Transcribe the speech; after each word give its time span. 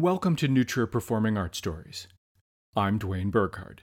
Welcome 0.00 0.36
to 0.36 0.46
New 0.46 0.62
Trier 0.62 0.86
Performing 0.86 1.36
Art 1.36 1.56
Stories. 1.56 2.06
I'm 2.76 3.00
Dwayne 3.00 3.32
Burkhardt. 3.32 3.82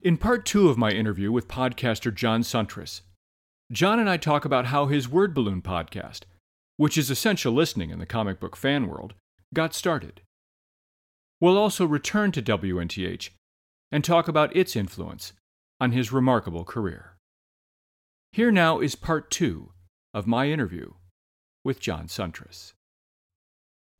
In 0.00 0.16
part 0.16 0.46
two 0.46 0.70
of 0.70 0.78
my 0.78 0.92
interview 0.92 1.30
with 1.30 1.46
podcaster 1.46 2.12
John 2.12 2.40
Siuntres, 2.40 3.02
John 3.70 4.00
and 4.00 4.08
I 4.08 4.16
talk 4.16 4.46
about 4.46 4.64
how 4.64 4.86
his 4.86 5.06
Word 5.06 5.34
Balloon 5.34 5.60
podcast, 5.60 6.20
which 6.78 6.96
is 6.96 7.10
essential 7.10 7.52
listening 7.52 7.90
in 7.90 7.98
the 7.98 8.06
comic 8.06 8.40
book 8.40 8.56
fan 8.56 8.86
world, 8.86 9.12
got 9.52 9.74
started. 9.74 10.22
We'll 11.38 11.58
also 11.58 11.84
return 11.84 12.32
to 12.32 12.40
WNTH 12.40 13.28
and 13.92 14.02
talk 14.02 14.26
about 14.26 14.56
its 14.56 14.74
influence 14.74 15.34
on 15.78 15.92
his 15.92 16.12
remarkable 16.12 16.64
career. 16.64 17.18
Here 18.32 18.50
now 18.50 18.80
is 18.80 18.94
part 18.94 19.30
two 19.30 19.72
of 20.14 20.26
my 20.26 20.48
interview 20.48 20.94
with 21.62 21.78
John 21.78 22.06
Siuntres. 22.06 22.72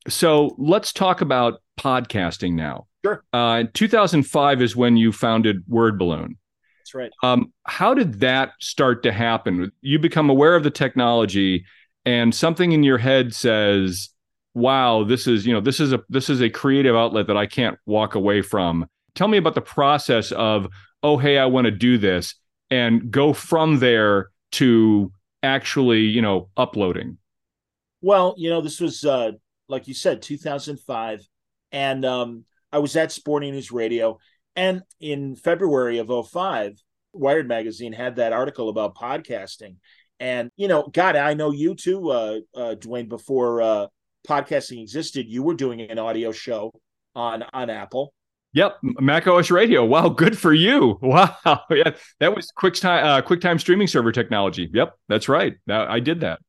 So 0.08 0.54
let's 0.58 0.92
talk 0.92 1.20
about 1.20 1.62
podcasting 1.78 2.54
now. 2.54 2.86
Sure. 3.04 3.22
Uh, 3.32 3.64
2005 3.72 4.62
is 4.62 4.76
when 4.76 4.96
you 4.96 5.12
founded 5.12 5.62
Word 5.68 5.98
Balloon. 5.98 6.38
That's 6.80 6.94
right. 6.94 7.10
Um, 7.22 7.52
how 7.64 7.94
did 7.94 8.20
that 8.20 8.52
start 8.60 9.02
to 9.04 9.12
happen? 9.12 9.72
You 9.80 9.98
become 9.98 10.30
aware 10.30 10.54
of 10.54 10.62
the 10.62 10.70
technology, 10.70 11.64
and 12.04 12.34
something 12.34 12.72
in 12.72 12.82
your 12.82 12.98
head 12.98 13.34
says, 13.34 14.10
"Wow, 14.54 15.04
this 15.04 15.26
is 15.26 15.46
you 15.46 15.52
know 15.52 15.60
this 15.60 15.80
is 15.80 15.92
a 15.92 16.02
this 16.08 16.28
is 16.28 16.42
a 16.42 16.50
creative 16.50 16.94
outlet 16.94 17.26
that 17.26 17.36
I 17.36 17.46
can't 17.46 17.78
walk 17.86 18.14
away 18.14 18.42
from." 18.42 18.86
Tell 19.14 19.28
me 19.28 19.38
about 19.38 19.54
the 19.54 19.62
process 19.62 20.32
of, 20.32 20.68
"Oh, 21.02 21.16
hey, 21.16 21.38
I 21.38 21.46
want 21.46 21.66
to 21.66 21.70
do 21.70 21.96
this," 21.96 22.34
and 22.70 23.10
go 23.10 23.32
from 23.32 23.78
there 23.78 24.30
to 24.52 25.10
actually 25.42 26.00
you 26.00 26.20
know 26.20 26.48
uploading. 26.56 27.16
Well, 28.02 28.34
you 28.36 28.50
know, 28.50 28.60
this 28.60 28.80
was 28.80 29.02
uh, 29.04 29.32
like 29.68 29.88
you 29.88 29.94
said, 29.94 30.22
2005, 30.22 31.26
and 31.72 32.04
um, 32.04 32.44
I 32.72 32.78
was 32.78 32.96
at 32.96 33.12
Sporting 33.12 33.52
News 33.52 33.72
Radio, 33.72 34.18
and 34.56 34.82
in 35.00 35.36
February 35.36 35.98
of 35.98 36.10
05, 36.28 36.82
Wired 37.12 37.48
magazine 37.48 37.92
had 37.92 38.16
that 38.16 38.32
article 38.32 38.68
about 38.68 38.96
podcasting, 38.96 39.76
and 40.18 40.50
you 40.56 40.68
know, 40.68 40.82
God, 40.92 41.16
I 41.16 41.34
know 41.34 41.52
you 41.52 41.74
too, 41.74 42.10
uh, 42.10 42.38
uh, 42.54 42.74
Dwayne. 42.74 43.08
Before 43.08 43.62
uh, 43.62 43.86
podcasting 44.28 44.82
existed, 44.82 45.26
you 45.28 45.42
were 45.42 45.54
doing 45.54 45.80
an 45.82 45.98
audio 45.98 46.32
show 46.32 46.72
on 47.14 47.44
on 47.52 47.70
Apple. 47.70 48.12
Yep, 48.54 48.78
Mac 48.82 49.26
OS 49.26 49.50
Radio. 49.50 49.84
Wow, 49.84 50.08
good 50.08 50.38
for 50.38 50.54
you. 50.54 50.98
Wow, 51.02 51.36
yeah, 51.70 51.90
that 52.20 52.34
was 52.34 52.50
QuickTime 52.56 53.04
uh, 53.04 53.22
QuickTime 53.22 53.60
streaming 53.60 53.88
server 53.88 54.12
technology. 54.12 54.70
Yep, 54.72 54.94
that's 55.08 55.28
right. 55.28 55.54
I 55.68 56.00
did 56.00 56.20
that. 56.20 56.40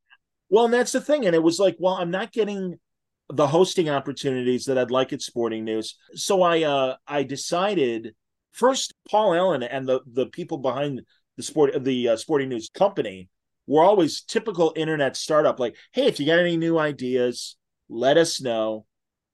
Well, 0.50 0.66
and 0.66 0.74
that's 0.74 0.92
the 0.92 1.02
thing, 1.02 1.26
and 1.26 1.36
it 1.36 1.42
was 1.42 1.60
like, 1.60 1.76
well, 1.80 1.96
I'm 1.96 2.12
not 2.12 2.32
getting 2.32 2.80
the 3.30 3.48
hosting 3.48 3.90
opportunities 3.90 4.66
that 4.66 4.78
I'd 4.78 4.92
like 4.92 5.14
at 5.14 5.22
Sporting 5.22 5.66
News. 5.66 5.98
So 6.14 6.42
I 6.42 6.64
uh 6.64 6.96
I 7.08 7.24
decided 7.24 8.16
first 8.52 8.94
Paul 9.10 9.34
Allen 9.34 9.64
and 9.64 9.88
the 9.88 10.02
the 10.06 10.28
people 10.28 10.58
behind 10.58 11.02
the 11.38 11.44
sport 11.44 11.84
the 11.84 12.10
uh, 12.10 12.18
Sporting 12.18 12.50
News 12.50 12.70
company 12.70 13.30
were 13.68 13.84
always 13.84 14.22
typical 14.22 14.74
internet 14.76 15.18
startup 15.18 15.60
like 15.60 15.76
hey 15.92 16.06
if 16.06 16.20
you 16.20 16.26
got 16.26 16.38
any 16.38 16.56
new 16.56 16.78
ideas 16.78 17.58
let 17.90 18.16
us 18.16 18.40
know 18.40 18.86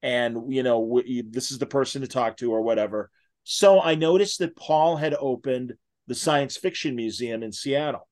and 0.02 0.53
you 0.53 0.64
know 0.64 0.80
we, 0.80 1.23
this 1.30 1.52
is 1.52 1.58
the 1.58 1.66
person 1.66 2.02
to 2.02 2.08
talk 2.08 2.38
to 2.38 2.52
or 2.52 2.62
whatever. 2.62 3.09
So 3.44 3.81
I 3.81 3.96
noticed 3.96 4.40
that 4.40 4.56
Paul 4.56 4.97
had 4.97 5.16
opened 5.19 5.74
the 6.07 6.16
Science 6.16 6.57
Fiction 6.57 6.96
Museum 6.96 7.44
in 7.44 7.51
Seattle. 7.51 8.07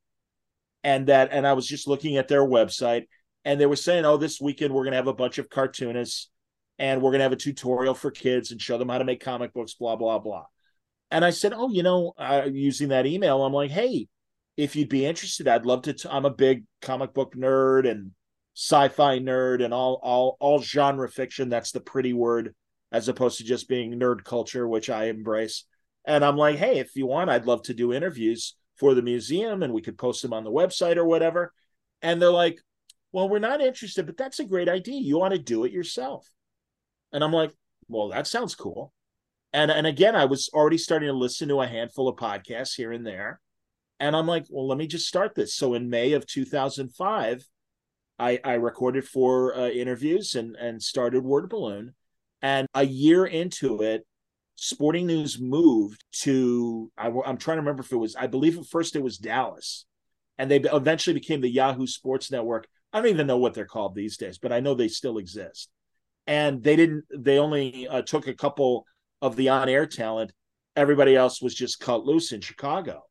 And 0.83 1.07
that 1.07 1.29
and 1.31 1.45
I 1.45 1.53
was 1.53 1.67
just 1.67 1.87
looking 1.87 2.17
at 2.17 2.27
their 2.27 2.45
website 2.45 3.07
and 3.45 3.59
they 3.59 3.65
were 3.65 3.75
saying, 3.75 4.05
"Oh, 4.05 4.17
this 4.17 4.41
weekend 4.41 4.73
we're 4.73 4.83
going 4.83 4.91
to 4.91 4.97
have 4.97 5.07
a 5.07 5.13
bunch 5.13 5.37
of 5.37 5.49
cartoonists, 5.49 6.29
and 6.77 7.01
we're 7.01 7.11
going 7.11 7.19
to 7.19 7.23
have 7.23 7.31
a 7.31 7.37
tutorial 7.37 7.93
for 7.93 8.11
kids 8.11 8.51
and 8.51 8.61
show 8.61 8.77
them 8.77 8.89
how 8.89 8.97
to 8.97 9.05
make 9.05 9.23
comic 9.23 9.53
books." 9.53 9.73
Blah 9.73 9.95
blah 9.95 10.19
blah. 10.19 10.45
And 11.11 11.25
I 11.25 11.31
said, 11.31 11.53
"Oh, 11.53 11.69
you 11.69 11.83
know, 11.83 12.13
uh, 12.17 12.47
using 12.51 12.89
that 12.89 13.05
email, 13.05 13.43
I'm 13.43 13.53
like, 13.53 13.71
hey, 13.71 14.07
if 14.59 14.75
you'd 14.75 14.89
be 14.89 15.05
interested, 15.05 15.47
I'd 15.47 15.65
love 15.65 15.83
to. 15.83 15.95
i 16.11 16.17
am 16.17 16.25
a 16.25 16.29
big 16.29 16.65
comic 16.81 17.13
book 17.13 17.33
nerd 17.33 17.89
and 17.89 18.11
sci-fi 18.55 19.19
nerd 19.19 19.63
and 19.63 19.73
all 19.73 20.01
all 20.03 20.35
all 20.41 20.61
genre 20.61 21.07
fiction. 21.07 21.47
That's 21.47 21.71
the 21.71 21.79
pretty 21.79 22.11
word, 22.11 22.53
as 22.91 23.07
opposed 23.07 23.37
to 23.37 23.45
just 23.45 23.69
being 23.69 23.97
nerd 23.97 24.25
culture, 24.25 24.67
which 24.67 24.89
I 24.89 25.05
embrace. 25.05 25.63
And 26.05 26.25
I'm 26.25 26.35
like, 26.35 26.57
hey, 26.57 26.79
if 26.79 26.95
you 26.95 27.05
want, 27.05 27.29
I'd 27.29 27.45
love 27.45 27.61
to 27.63 27.73
do 27.73 27.93
interviews 27.93 28.55
for 28.75 28.93
the 28.93 29.01
museum, 29.01 29.63
and 29.63 29.73
we 29.73 29.81
could 29.81 29.97
post 29.97 30.21
them 30.21 30.33
on 30.33 30.43
the 30.43 30.51
website 30.51 30.97
or 30.97 31.05
whatever. 31.05 31.53
And 32.01 32.21
they're 32.21 32.29
like, 32.29 32.59
well, 33.11 33.29
we're 33.29 33.39
not 33.39 33.61
interested, 33.61 34.05
but 34.05 34.17
that's 34.17 34.39
a 34.39 34.45
great 34.45 34.69
idea. 34.69 34.99
You 34.99 35.17
want 35.17 35.33
to 35.33 35.39
do 35.39 35.63
it 35.65 35.71
yourself. 35.71 36.27
And 37.11 37.23
I'm 37.23 37.33
like, 37.33 37.53
well, 37.87 38.09
that 38.09 38.27
sounds 38.27 38.55
cool. 38.55 38.93
And 39.51 39.71
and 39.71 39.87
again, 39.87 40.15
I 40.15 40.25
was 40.25 40.49
already 40.53 40.77
starting 40.77 41.07
to 41.07 41.13
listen 41.13 41.47
to 41.49 41.61
a 41.61 41.67
handful 41.67 42.07
of 42.07 42.17
podcasts 42.17 42.75
here 42.75 42.91
and 42.91 43.05
there. 43.05 43.41
And 43.99 44.15
I'm 44.15 44.27
like, 44.27 44.45
well, 44.49 44.67
let 44.67 44.77
me 44.77 44.87
just 44.87 45.07
start 45.07 45.35
this. 45.35 45.55
So 45.55 45.73
in 45.73 45.89
May 45.89 46.13
of 46.13 46.25
2005, 46.25 47.45
I, 48.17 48.39
I 48.43 48.53
recorded 48.53 49.05
four 49.05 49.55
uh, 49.55 49.69
interviews 49.69 50.35
and, 50.35 50.55
and 50.55 50.81
started 50.81 51.23
Word 51.23 51.49
Balloon. 51.49 51.93
And 52.41 52.67
a 52.73 52.85
year 52.85 53.25
into 53.25 53.81
it, 53.81 54.05
Sporting 54.55 55.07
News 55.07 55.39
moved 55.39 56.03
to, 56.21 56.91
I, 56.97 57.07
I'm 57.07 57.37
trying 57.37 57.57
to 57.57 57.61
remember 57.61 57.81
if 57.81 57.91
it 57.91 57.97
was, 57.97 58.15
I 58.15 58.27
believe 58.27 58.57
at 58.57 58.65
first 58.67 58.95
it 58.95 59.03
was 59.03 59.17
Dallas. 59.17 59.85
And 60.37 60.49
they 60.49 60.57
eventually 60.59 61.13
became 61.13 61.41
the 61.41 61.49
Yahoo 61.49 61.87
Sports 61.87 62.31
Network. 62.31 62.67
I 62.91 62.99
don't 62.99 63.11
even 63.11 63.27
know 63.27 63.37
what 63.37 63.53
they're 63.53 63.65
called 63.65 63.95
these 63.95 64.17
days, 64.17 64.37
but 64.37 64.51
I 64.51 64.59
know 64.59 64.73
they 64.73 64.87
still 64.87 65.17
exist. 65.17 65.69
And 66.27 66.63
they 66.63 66.75
didn't. 66.75 67.05
They 67.15 67.39
only 67.39 67.87
uh, 67.87 68.01
took 68.03 68.27
a 68.27 68.33
couple 68.33 68.85
of 69.21 69.35
the 69.35 69.49
on-air 69.49 69.85
talent. 69.87 70.31
Everybody 70.75 71.15
else 71.15 71.41
was 71.41 71.55
just 71.55 71.79
cut 71.79 72.05
loose 72.05 72.31
in 72.31 72.41
Chicago. 72.41 73.03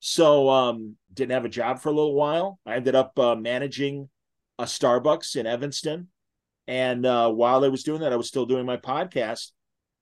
So 0.00 0.48
um, 0.48 0.96
didn't 1.12 1.32
have 1.32 1.44
a 1.44 1.48
job 1.50 1.80
for 1.80 1.88
a 1.88 1.92
little 1.92 2.14
while. 2.14 2.58
I 2.66 2.76
ended 2.76 2.94
up 2.94 3.18
uh, 3.18 3.34
managing 3.34 4.08
a 4.58 4.64
Starbucks 4.64 5.36
in 5.36 5.46
Evanston, 5.46 6.08
and 6.66 7.04
uh, 7.06 7.30
while 7.30 7.64
I 7.64 7.68
was 7.68 7.82
doing 7.82 8.00
that, 8.02 8.12
I 8.12 8.16
was 8.16 8.28
still 8.28 8.46
doing 8.46 8.66
my 8.66 8.76
podcast. 8.76 9.52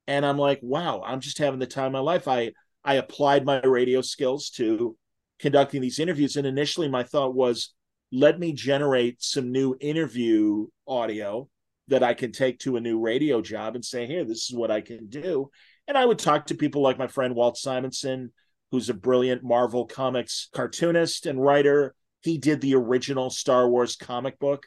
And 0.06 0.24
I'm 0.24 0.38
like, 0.38 0.60
wow, 0.62 1.02
I'm 1.04 1.20
just 1.20 1.38
having 1.38 1.58
the 1.58 1.66
time 1.66 1.86
of 1.86 1.92
my 1.92 1.98
life. 2.00 2.28
I 2.28 2.52
I 2.84 2.94
applied 2.94 3.44
my 3.44 3.60
radio 3.60 4.00
skills 4.00 4.50
to 4.50 4.96
conducting 5.38 5.80
these 5.80 5.98
interviews, 5.98 6.36
and 6.36 6.46
initially 6.46 6.88
my 6.88 7.02
thought 7.02 7.34
was, 7.34 7.74
let 8.12 8.38
me 8.38 8.52
generate 8.52 9.22
some 9.22 9.52
new 9.52 9.76
interview 9.80 10.66
audio 10.86 11.48
that 11.88 12.02
I 12.02 12.14
can 12.14 12.32
take 12.32 12.58
to 12.60 12.76
a 12.76 12.80
new 12.80 12.98
radio 12.98 13.40
job 13.40 13.74
and 13.74 13.84
say, 13.84 14.06
here, 14.06 14.24
this 14.24 14.48
is 14.48 14.54
what 14.54 14.70
I 14.70 14.80
can 14.80 15.08
do. 15.08 15.50
And 15.88 15.96
I 15.96 16.04
would 16.04 16.18
talk 16.18 16.46
to 16.46 16.54
people 16.54 16.82
like 16.82 16.98
my 16.98 17.06
friend 17.06 17.34
Walt 17.34 17.56
Simonson, 17.56 18.32
who's 18.70 18.88
a 18.88 18.94
brilliant 18.94 19.44
Marvel 19.44 19.86
Comics 19.86 20.48
cartoonist 20.52 21.26
and 21.26 21.40
writer. 21.40 21.94
He 22.22 22.38
did 22.38 22.60
the 22.60 22.74
original 22.74 23.30
Star 23.30 23.68
Wars 23.68 23.96
comic 23.96 24.38
book. 24.38 24.66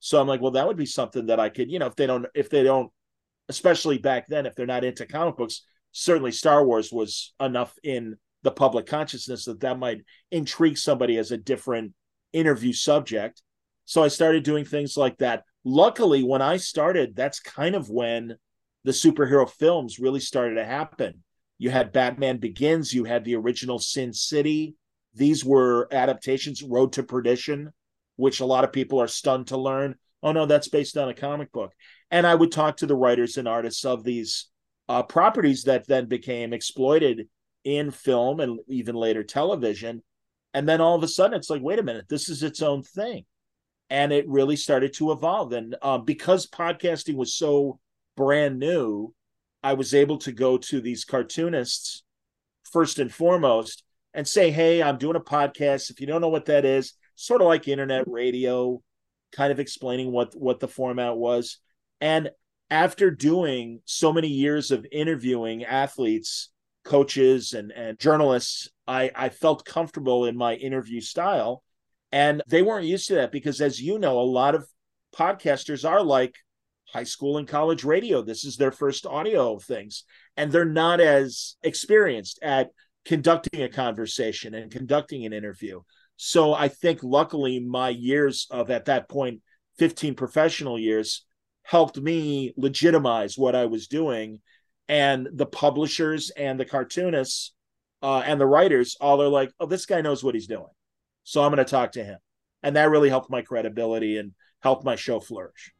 So 0.00 0.20
I'm 0.20 0.26
like, 0.26 0.40
well, 0.40 0.52
that 0.52 0.66
would 0.66 0.76
be 0.76 0.86
something 0.86 1.26
that 1.26 1.40
I 1.40 1.48
could, 1.48 1.70
you 1.70 1.78
know, 1.78 1.86
if 1.86 1.96
they 1.96 2.06
don't, 2.06 2.26
if 2.34 2.50
they 2.50 2.62
don't, 2.62 2.90
especially 3.48 3.98
back 3.98 4.26
then, 4.28 4.46
if 4.46 4.54
they're 4.54 4.66
not 4.66 4.84
into 4.84 5.06
comic 5.06 5.36
books, 5.36 5.64
certainly 5.92 6.32
Star 6.32 6.64
Wars 6.64 6.90
was 6.92 7.34
enough 7.40 7.74
in 7.82 8.16
the 8.42 8.50
public 8.50 8.86
consciousness 8.86 9.44
that 9.44 9.60
that 9.60 9.78
might 9.78 10.02
intrigue 10.30 10.78
somebody 10.78 11.18
as 11.18 11.30
a 11.30 11.36
different 11.36 11.92
interview 12.32 12.72
subject. 12.72 13.42
So 13.84 14.02
I 14.02 14.08
started 14.08 14.44
doing 14.44 14.64
things 14.64 14.96
like 14.96 15.18
that. 15.18 15.44
Luckily, 15.64 16.22
when 16.22 16.42
I 16.42 16.56
started, 16.56 17.16
that's 17.16 17.40
kind 17.40 17.74
of 17.74 17.90
when 17.90 18.36
the 18.84 18.92
superhero 18.92 19.48
films 19.48 19.98
really 19.98 20.20
started 20.20 20.54
to 20.54 20.64
happen. 20.64 21.22
You 21.58 21.70
had 21.70 21.92
Batman 21.92 22.38
Begins, 22.38 22.94
you 22.94 23.04
had 23.04 23.24
the 23.24 23.36
original 23.36 23.78
Sin 23.78 24.12
City. 24.12 24.74
These 25.14 25.44
were 25.44 25.88
adaptations, 25.92 26.62
Road 26.62 26.92
to 26.94 27.02
Perdition, 27.02 27.72
which 28.16 28.40
a 28.40 28.46
lot 28.46 28.64
of 28.64 28.72
people 28.72 29.00
are 29.00 29.08
stunned 29.08 29.48
to 29.48 29.58
learn. 29.58 29.96
Oh, 30.22 30.32
no, 30.32 30.46
that's 30.46 30.68
based 30.68 30.96
on 30.96 31.08
a 31.08 31.14
comic 31.14 31.52
book. 31.52 31.72
And 32.10 32.26
I 32.26 32.34
would 32.34 32.52
talk 32.52 32.78
to 32.78 32.86
the 32.86 32.96
writers 32.96 33.36
and 33.36 33.48
artists 33.48 33.84
of 33.84 34.04
these 34.04 34.46
uh, 34.88 35.02
properties 35.02 35.64
that 35.64 35.86
then 35.86 36.06
became 36.06 36.52
exploited 36.52 37.28
in 37.64 37.90
film 37.90 38.40
and 38.40 38.60
even 38.68 38.94
later 38.94 39.22
television 39.22 40.02
and 40.54 40.68
then 40.68 40.80
all 40.80 40.96
of 40.96 41.02
a 41.02 41.08
sudden, 41.08 41.36
it's 41.36 41.50
like, 41.50 41.62
wait 41.62 41.78
a 41.78 41.82
minute, 41.82 42.06
this 42.08 42.28
is 42.28 42.42
its 42.42 42.62
own 42.62 42.82
thing. 42.82 43.24
And 43.88 44.12
it 44.12 44.28
really 44.28 44.56
started 44.56 44.92
to 44.94 45.12
evolve. 45.12 45.52
And 45.52 45.76
uh, 45.82 45.98
because 45.98 46.46
podcasting 46.46 47.16
was 47.16 47.34
so 47.34 47.78
brand 48.16 48.58
new, 48.58 49.14
I 49.62 49.74
was 49.74 49.94
able 49.94 50.18
to 50.18 50.32
go 50.32 50.58
to 50.58 50.80
these 50.80 51.04
cartoonists 51.04 52.02
first 52.70 52.98
and 52.98 53.12
foremost 53.12 53.82
and 54.14 54.26
say, 54.26 54.50
hey, 54.50 54.82
I'm 54.82 54.98
doing 54.98 55.16
a 55.16 55.20
podcast. 55.20 55.90
If 55.90 56.00
you 56.00 56.06
don't 56.06 56.20
know 56.20 56.28
what 56.28 56.46
that 56.46 56.64
is, 56.64 56.94
sort 57.14 57.40
of 57.40 57.48
like 57.48 57.68
internet 57.68 58.08
radio, 58.08 58.80
kind 59.32 59.52
of 59.52 59.60
explaining 59.60 60.10
what 60.10 60.34
what 60.34 60.60
the 60.60 60.68
format 60.68 61.16
was. 61.16 61.58
And 62.00 62.30
after 62.70 63.10
doing 63.10 63.80
so 63.84 64.12
many 64.12 64.28
years 64.28 64.70
of 64.70 64.86
interviewing 64.90 65.64
athletes, 65.64 66.50
coaches, 66.84 67.52
and, 67.52 67.72
and 67.72 67.98
journalists 67.98 68.68
I, 68.86 69.10
I 69.14 69.28
felt 69.28 69.64
comfortable 69.64 70.24
in 70.24 70.36
my 70.36 70.54
interview 70.54 71.00
style. 71.00 71.62
And 72.12 72.42
they 72.48 72.62
weren't 72.62 72.86
used 72.86 73.06
to 73.08 73.14
that 73.16 73.30
because, 73.30 73.60
as 73.60 73.80
you 73.80 73.98
know, 73.98 74.18
a 74.18 74.22
lot 74.22 74.56
of 74.56 74.68
podcasters 75.14 75.88
are 75.88 76.02
like 76.02 76.34
high 76.92 77.04
school 77.04 77.38
and 77.38 77.46
college 77.46 77.84
radio. 77.84 78.20
This 78.22 78.44
is 78.44 78.56
their 78.56 78.72
first 78.72 79.06
audio 79.06 79.54
of 79.54 79.62
things. 79.62 80.04
And 80.36 80.50
they're 80.50 80.64
not 80.64 81.00
as 81.00 81.56
experienced 81.62 82.40
at 82.42 82.70
conducting 83.04 83.62
a 83.62 83.68
conversation 83.68 84.54
and 84.54 84.70
conducting 84.70 85.24
an 85.24 85.32
interview. 85.32 85.80
So 86.16 86.52
I 86.52 86.68
think 86.68 87.02
luckily 87.02 87.60
my 87.60 87.90
years 87.90 88.46
of 88.50 88.70
at 88.70 88.86
that 88.86 89.08
point 89.08 89.40
15 89.78 90.14
professional 90.14 90.78
years 90.78 91.24
helped 91.62 91.96
me 91.96 92.52
legitimize 92.56 93.38
what 93.38 93.54
I 93.54 93.66
was 93.66 93.86
doing 93.86 94.40
and 94.90 95.28
the 95.32 95.46
publishers 95.46 96.30
and 96.30 96.58
the 96.58 96.64
cartoonists 96.64 97.52
uh, 98.02 98.18
and 98.26 98.40
the 98.40 98.46
writers 98.46 98.96
all 99.00 99.22
are 99.22 99.28
like, 99.28 99.52
"Oh, 99.60 99.66
this 99.66 99.86
guy 99.86 100.00
knows 100.00 100.24
what 100.24 100.34
he's 100.34 100.48
doing." 100.48 100.66
So 101.22 101.42
I'm 101.42 101.52
going 101.52 101.64
to 101.64 101.70
talk 101.70 101.92
to 101.92 102.02
him. 102.02 102.18
And 102.64 102.74
that 102.74 102.90
really 102.90 103.08
helped 103.08 103.30
my 103.30 103.40
credibility 103.40 104.18
and 104.18 104.32
helped 104.62 104.84
my 104.84 104.96
show 104.96 105.20
flourish. 105.20 105.72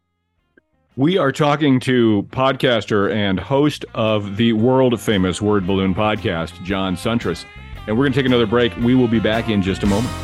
We 0.96 1.18
are 1.18 1.32
talking 1.32 1.80
to 1.80 2.28
podcaster 2.30 3.12
and 3.12 3.40
host 3.40 3.84
of 3.94 4.36
the 4.36 4.52
world 4.52 5.00
famous 5.00 5.42
Word 5.42 5.66
Balloon 5.66 5.92
podcast, 5.92 6.62
John 6.62 6.94
Siuntres. 6.94 7.44
And 7.86 7.98
we're 7.98 8.04
going 8.04 8.12
to 8.12 8.18
take 8.18 8.26
another 8.26 8.46
break. 8.46 8.76
We 8.76 8.94
will 8.94 9.08
be 9.08 9.18
back 9.18 9.48
in 9.48 9.60
just 9.60 9.82
a 9.82 9.86
moment. 9.86 10.14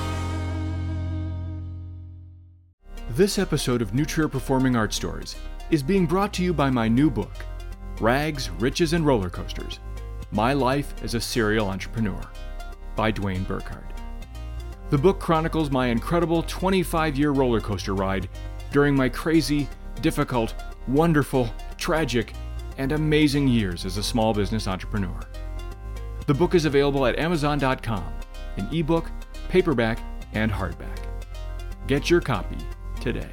This 3.10 3.38
episode 3.38 3.82
of 3.82 3.94
New 3.94 4.04
Trier 4.04 4.28
Performing 4.28 4.76
Art 4.76 4.92
Stories 4.92 5.34
is 5.70 5.82
being 5.82 6.06
brought 6.06 6.32
to 6.34 6.44
you 6.44 6.52
by 6.54 6.70
my 6.70 6.86
new 6.86 7.10
book, 7.10 7.32
Rags, 8.00 8.50
Riches, 8.50 8.92
and 8.92 9.06
Roller 9.06 9.30
Coasters 9.30 9.80
My 10.30 10.52
Life 10.52 10.94
as 11.02 11.14
a 11.14 11.20
Serial 11.20 11.68
Entrepreneur 11.68 12.20
by 12.94 13.10
Dwayne 13.10 13.46
Burkhardt. 13.46 13.92
The 14.90 14.98
book 14.98 15.18
chronicles 15.18 15.70
my 15.70 15.86
incredible 15.86 16.42
25 16.42 17.16
year 17.16 17.30
roller 17.30 17.60
coaster 17.60 17.94
ride 17.94 18.28
during 18.70 18.94
my 18.94 19.08
crazy, 19.08 19.68
difficult, 20.02 20.54
wonderful, 20.86 21.52
tragic, 21.78 22.34
and 22.78 22.92
amazing 22.92 23.48
years 23.48 23.84
as 23.84 23.96
a 23.96 24.02
small 24.02 24.34
business 24.34 24.68
entrepreneur. 24.68 25.18
The 26.26 26.34
book 26.34 26.54
is 26.54 26.66
available 26.66 27.06
at 27.06 27.18
Amazon.com 27.18 28.04
in 28.58 28.68
ebook, 28.74 29.10
paperback, 29.48 29.98
and 30.34 30.52
hardback. 30.52 30.98
Get 31.86 32.10
your 32.10 32.20
copy 32.20 32.58
today. 33.00 33.30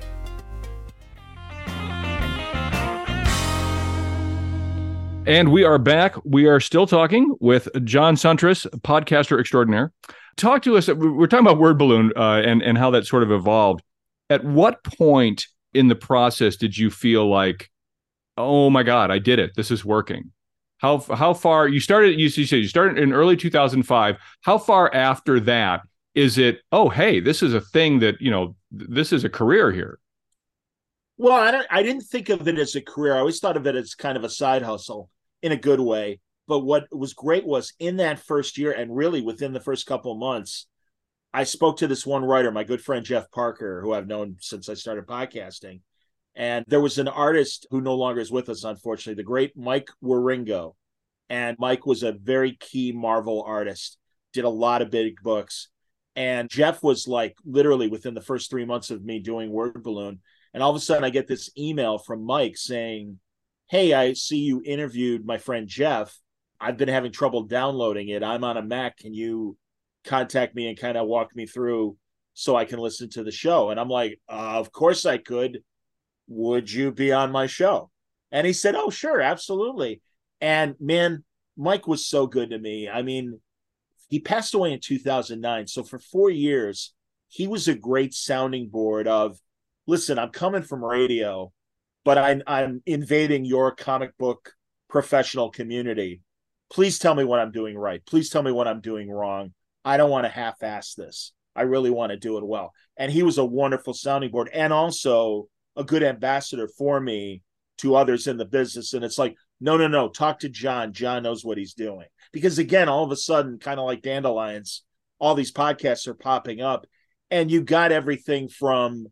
And 5.26 5.54
we 5.54 5.64
are 5.64 5.78
back. 5.78 6.16
We 6.26 6.48
are 6.48 6.60
still 6.60 6.86
talking 6.86 7.38
with 7.40 7.70
John 7.86 8.16
Siuntres, 8.16 8.68
podcaster 8.82 9.40
extraordinaire. 9.40 9.94
Talk 10.36 10.64
to 10.64 10.76
us. 10.76 10.90
We're 10.90 11.28
talking 11.28 11.46
about 11.46 11.60
Word 11.60 11.78
Balloon 11.78 12.12
uh, 12.18 12.42
and 12.46 12.62
and 12.62 12.78
how 12.78 12.92
that 12.92 13.08
sort 13.08 13.24
of 13.24 13.32
evolved. 13.32 13.84
At 14.30 14.44
what 14.44 14.84
point 14.84 15.48
in 15.74 15.88
the 15.88 15.96
process 15.96 16.58
did 16.58 16.78
you 16.78 16.90
feel 16.90 17.30
like, 17.30 17.72
oh 18.36 18.70
my 18.70 18.84
god, 18.84 19.12
I 19.12 19.20
did 19.20 19.40
it. 19.40 19.52
This 19.56 19.72
is 19.72 19.86
working. 19.86 20.32
How 20.80 20.98
how 20.98 21.34
far 21.34 21.70
you 21.70 21.80
started? 21.80 22.20
You, 22.20 22.28
you 22.28 22.46
said 22.46 22.58
you 22.58 22.68
started 22.68 22.98
in 22.98 23.14
early 23.14 23.38
2005. 23.38 24.18
How 24.42 24.58
far 24.58 24.94
after 24.94 25.40
that 25.42 25.84
is 26.16 26.38
it? 26.38 26.60
Oh, 26.74 26.90
hey, 26.90 27.22
this 27.22 27.42
is 27.42 27.54
a 27.54 27.62
thing 27.62 28.00
that 28.00 28.20
you 28.20 28.30
know. 28.30 28.58
This 28.72 29.14
is 29.14 29.24
a 29.24 29.30
career 29.30 29.72
here. 29.72 30.00
Well, 31.24 31.32
I. 31.32 31.64
I 31.70 31.84
didn't 31.84 32.02
think 32.02 32.28
of 32.28 32.46
it 32.50 32.60
as 32.60 32.76
a 32.76 32.82
career. 32.82 33.16
I 33.16 33.20
always 33.20 33.40
thought 33.40 33.56
of 33.56 33.66
it 33.66 33.78
as 33.78 33.96
kind 33.96 34.18
of 34.18 34.26
a 34.26 34.30
side 34.30 34.62
hustle 34.62 35.10
in 35.42 35.54
a 35.54 35.58
good 35.58 35.80
way. 35.80 36.20
But 36.50 36.66
what 36.66 36.86
was 36.92 37.14
great 37.14 37.46
was 37.46 37.72
in 37.80 37.96
that 37.96 38.20
first 38.20 38.58
year, 38.58 38.74
and 38.74 38.94
really 38.94 39.22
within 39.22 39.54
the 39.54 39.62
first 39.62 39.86
couple 39.86 40.12
of 40.12 40.18
months, 40.18 40.68
I 41.34 41.46
spoke 41.46 41.78
to 41.78 41.88
this 41.88 42.06
one 42.06 42.26
writer, 42.26 42.52
my 42.52 42.66
good 42.66 42.82
friend 42.82 43.06
Jeff 43.06 43.32
Parker, 43.32 43.80
who 43.82 43.94
I've 43.94 44.06
known 44.06 44.36
since 44.42 44.68
I 44.68 44.74
started 44.74 45.08
podcasting. 45.08 45.80
And 46.36 46.66
there 46.68 46.82
was 46.82 46.98
an 46.98 47.08
artist 47.08 47.68
who 47.72 47.80
no 47.80 47.96
longer 47.96 48.20
is 48.20 48.30
with 48.30 48.50
us, 48.50 48.66
unfortunately, 48.66 49.16
the 49.16 49.26
great 49.26 49.56
Mike 49.56 49.92
Wieringo. 50.04 50.76
And 51.30 51.56
Mike 51.58 51.86
was 51.86 52.04
a 52.04 52.12
very 52.12 52.58
key 52.60 52.92
Marvel 52.92 53.44
artist, 53.48 53.98
did 54.34 54.44
a 54.44 54.50
lot 54.50 54.82
of 54.82 54.92
big 54.92 55.22
books. 55.24 55.70
And 56.18 56.50
Jeff 56.50 56.84
was 56.84 57.08
like 57.08 57.38
literally 57.46 57.88
within 57.88 58.14
the 58.14 58.20
first 58.20 58.50
three 58.50 58.66
months 58.66 58.92
of 58.92 59.06
me 59.06 59.20
doing 59.20 59.52
Word 59.52 59.82
Balloon. 59.84 60.20
And 60.54 60.62
all 60.62 60.70
of 60.70 60.76
a 60.76 60.80
sudden, 60.80 61.04
I 61.04 61.10
get 61.10 61.28
this 61.28 61.50
email 61.58 61.98
from 61.98 62.24
Mike 62.24 62.58
saying, 62.58 63.20
Hey, 63.70 63.94
I 63.94 64.14
see 64.14 64.38
you 64.38 64.62
interviewed 64.64 65.26
my 65.26 65.38
friend 65.38 65.68
Jeff. 65.68 66.16
I've 66.60 66.78
been 66.78 66.90
having 66.90 67.12
trouble 67.12 67.44
downloading 67.44 68.10
it. 68.10 68.24
I'm 68.24 68.44
on 68.44 68.58
a 68.58 68.62
Mac. 68.62 68.98
Can 68.98 69.14
you 69.14 69.58
contact 70.06 70.56
me 70.56 70.68
and 70.68 70.78
kind 70.78 70.98
of 70.98 71.08
walk 71.08 71.36
me 71.36 71.46
through 71.46 71.98
so 72.34 72.56
I 72.56 72.66
can 72.66 72.80
listen 72.80 73.10
to 73.12 73.24
the 73.24 73.32
show? 73.32 73.70
And 73.70 73.80
I'm 73.80 73.90
like, 73.90 74.20
uh, 74.30 74.60
Of 74.60 74.72
course 74.72 75.06
I 75.06 75.18
could. 75.18 75.64
Would 76.28 76.72
you 76.72 76.92
be 76.92 77.12
on 77.12 77.32
my 77.32 77.48
show? 77.48 77.90
And 78.32 78.46
he 78.46 78.54
said, 78.54 78.76
Oh, 78.76 78.90
sure, 78.90 79.22
absolutely. 79.22 80.02
And 80.40 80.76
man, 80.80 81.24
Mike 81.58 81.88
was 81.88 82.06
so 82.06 82.28
good 82.28 82.52
to 82.52 82.60
me. 82.60 82.90
I 82.90 83.02
mean, 83.02 83.40
he 84.10 84.20
passed 84.20 84.54
away 84.54 84.74
in 84.74 84.80
2009. 84.80 85.68
So 85.68 85.84
for 85.84 86.00
four 86.00 86.30
years, 86.30 86.94
he 87.30 87.48
was 87.48 87.68
a 87.68 87.74
great 87.74 88.14
sounding 88.14 88.70
board 88.70 89.08
of 89.08 89.38
listen, 89.88 90.20
I'm 90.20 90.30
coming 90.30 90.64
from 90.64 90.84
radio, 90.84 91.52
but 92.06 92.18
I'm 92.18 92.44
I'm 92.48 92.82
invading 92.86 93.46
your 93.46 93.74
comic 93.74 94.18
book 94.18 94.54
professional 94.90 95.50
community. 95.50 96.22
Please 96.72 97.00
tell 97.00 97.16
me 97.16 97.24
what 97.24 97.40
I'm 97.40 97.52
doing 97.52 97.78
right. 97.78 98.06
Please 98.06 98.30
tell 98.30 98.44
me 98.44 98.52
what 98.52 98.68
I'm 98.68 98.82
doing 98.82 99.10
wrong. 99.10 99.54
I 99.86 99.98
don't 99.98 100.10
want 100.10 100.26
to 100.26 100.30
half-ass 100.30 100.94
this. 100.96 101.34
I 101.56 101.64
really 101.64 101.90
want 101.90 102.12
to 102.12 102.18
do 102.18 102.38
it 102.38 102.46
well. 102.46 102.72
And 102.98 103.12
he 103.12 103.22
was 103.24 103.38
a 103.38 103.46
wonderful 103.46 103.94
sounding 103.94 104.32
board 104.32 104.50
and 104.54 104.74
also 104.74 105.48
a 105.76 105.84
good 105.84 106.04
ambassador 106.04 106.68
for 106.78 107.00
me 107.00 107.42
to 107.80 107.96
others 107.96 108.28
in 108.28 108.38
the 108.38 108.46
business. 108.46 108.94
And 108.94 109.04
it's 109.04 109.18
like, 109.18 109.36
no, 109.60 109.78
no, 109.78 109.88
no, 109.88 110.10
talk 110.10 110.40
to 110.40 110.50
John. 110.50 110.94
John 110.94 111.24
knows 111.24 111.46
what 111.46 111.58
he's 111.58 111.74
doing. 111.74 112.08
Because 112.32 112.58
again, 112.58 112.90
all 112.90 113.04
of 113.04 113.12
a 113.12 113.16
sudden, 113.16 113.60
kind 113.60 113.80
of 113.80 113.86
like 113.86 114.02
dandelions, 114.02 114.84
all 115.20 115.36
these 115.36 115.54
podcasts 115.54 116.08
are 116.08 116.16
popping 116.16 116.62
up, 116.62 116.86
and 117.30 117.50
you 117.50 117.62
got 117.62 117.92
everything 117.92 118.48
from 118.48 119.08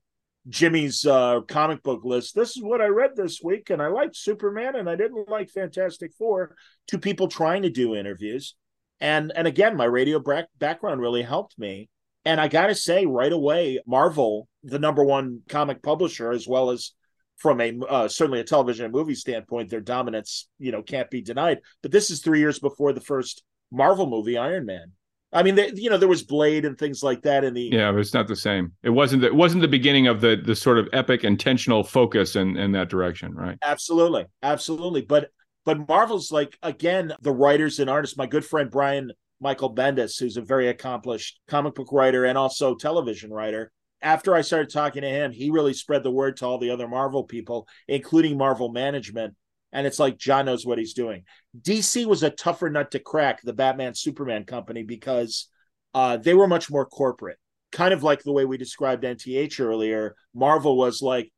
Jimmy's 0.50 1.06
uh, 1.06 1.42
comic 1.48 1.84
book 1.84 2.04
list. 2.04 2.36
This 2.36 2.58
is 2.58 2.64
what 2.64 2.82
I 2.82 2.88
read 2.88 3.12
this 3.16 3.42
week, 3.44 3.70
and 3.70 3.82
I 3.82 3.88
liked 3.88 4.16
Superman, 4.16 4.76
and 4.76 4.90
I 4.90 4.96
didn't 4.96 5.30
like 5.30 5.50
Fantastic 5.50 6.12
Four. 6.18 6.56
Two 6.88 6.98
people 6.98 7.28
trying 7.28 7.62
to 7.62 7.70
do 7.70 7.96
interviews, 7.96 8.56
and 9.00 9.32
and 9.36 9.48
again, 9.48 9.78
my 9.78 9.86
radio 9.86 10.20
back- 10.20 10.50
background 10.58 11.02
really 11.02 11.22
helped 11.22 11.58
me. 11.60 11.90
And 12.24 12.40
I 12.40 12.48
got 12.48 12.68
to 12.68 12.76
say, 12.76 13.06
right 13.06 13.32
away, 13.32 13.80
Marvel, 13.88 14.48
the 14.64 14.78
number 14.78 15.04
one 15.04 15.42
comic 15.50 15.82
publisher, 15.82 16.32
as 16.32 16.48
well 16.48 16.70
as 16.70 16.92
from 17.38 17.60
a 17.60 17.74
uh, 17.90 18.08
certainly 18.08 18.40
a 18.40 18.44
television 18.44 18.86
and 18.86 18.94
movie 18.94 19.16
standpoint, 19.16 19.70
their 19.70 19.82
dominance, 19.82 20.48
you 20.60 20.72
know, 20.72 20.84
can't 20.84 21.10
be 21.10 21.22
denied. 21.22 21.60
But 21.82 21.92
this 21.92 22.12
is 22.12 22.22
three 22.22 22.40
years 22.40 22.60
before 22.60 22.94
the 22.94 23.02
first 23.02 23.44
Marvel 23.72 24.08
movie, 24.08 24.38
Iron 24.38 24.66
Man. 24.66 24.92
I 25.34 25.44
mean, 25.44 25.56
they, 25.56 25.72
you 25.76 25.90
know, 25.90 25.98
there 25.98 26.10
was 26.10 26.24
Blade 26.24 26.66
and 26.66 26.78
things 26.78 27.04
like 27.04 27.22
that 27.22 27.44
in 27.44 27.54
the 27.54 27.70
yeah, 27.72 27.92
but 27.92 28.00
it's 28.00 28.14
not 28.14 28.28
the 28.28 28.36
same. 28.36 28.74
It 28.84 28.90
wasn't 28.90 29.22
the, 29.22 29.28
it 29.28 29.36
wasn't 29.36 29.62
the 29.62 29.68
beginning 29.68 30.08
of 30.08 30.20
the 30.22 30.42
the 30.44 30.56
sort 30.56 30.78
of 30.78 30.90
epic 30.92 31.24
intentional 31.24 31.84
focus 31.84 32.36
in 32.36 32.58
in 32.58 32.72
that 32.74 32.90
direction, 32.90 33.34
right? 33.34 33.58
Absolutely, 33.64 34.26
absolutely. 34.44 35.02
But 35.02 35.30
but 35.64 35.88
Marvel's 35.88 36.32
like 36.32 36.58
again 36.62 37.14
the 37.22 37.32
writers 37.32 37.80
and 37.80 37.90
artists. 37.90 38.18
My 38.18 38.26
good 38.26 38.46
friend 38.46 38.70
Brian 38.70 39.12
Michael 39.40 39.74
Bendis, 39.74 40.20
who's 40.20 40.38
a 40.38 40.42
very 40.42 40.68
accomplished 40.68 41.40
comic 41.48 41.76
book 41.76 41.92
writer 41.92 42.26
and 42.26 42.38
also 42.38 42.76
television 42.76 43.32
writer. 43.32 43.72
After 44.04 44.36
I 44.36 44.42
started 44.42 44.72
talking 44.72 45.04
to 45.04 45.10
him, 45.10 45.32
he 45.32 45.50
really 45.50 45.74
spread 45.74 46.04
the 46.04 46.12
word 46.12 46.38
to 46.38 46.46
all 46.46 46.58
the 46.58 46.72
other 46.72 46.88
Marvel 46.88 47.24
people, 47.24 47.68
including 47.88 48.38
Marvel 48.38 48.70
management, 48.70 49.36
and 49.72 49.88
it's 49.88 50.00
like 50.00 50.18
John 50.18 50.46
knows 50.46 50.66
what 50.66 50.78
he's 50.78 50.94
doing. 50.94 51.24
DC 51.60 52.06
was 52.06 52.24
a 52.24 52.30
tougher 52.30 52.70
nut 52.70 52.92
to 52.92 53.00
crack, 53.00 53.42
the 53.42 53.54
Batman 53.54 53.94
Superman 53.96 54.44
company, 54.44 54.84
because 54.84 55.48
uh, 55.94 56.18
they 56.18 56.34
were 56.34 56.48
much 56.48 56.70
more 56.70 56.86
corporate, 56.86 57.38
kind 57.72 57.94
of 57.94 58.04
like 58.04 58.24
the 58.24 58.32
way 58.32 58.46
we 58.46 58.58
described 58.58 59.04
NTH 59.04 59.60
earlier. 59.60 60.16
Marvel 60.34 60.78
was 60.78 61.02
like, 61.02 61.32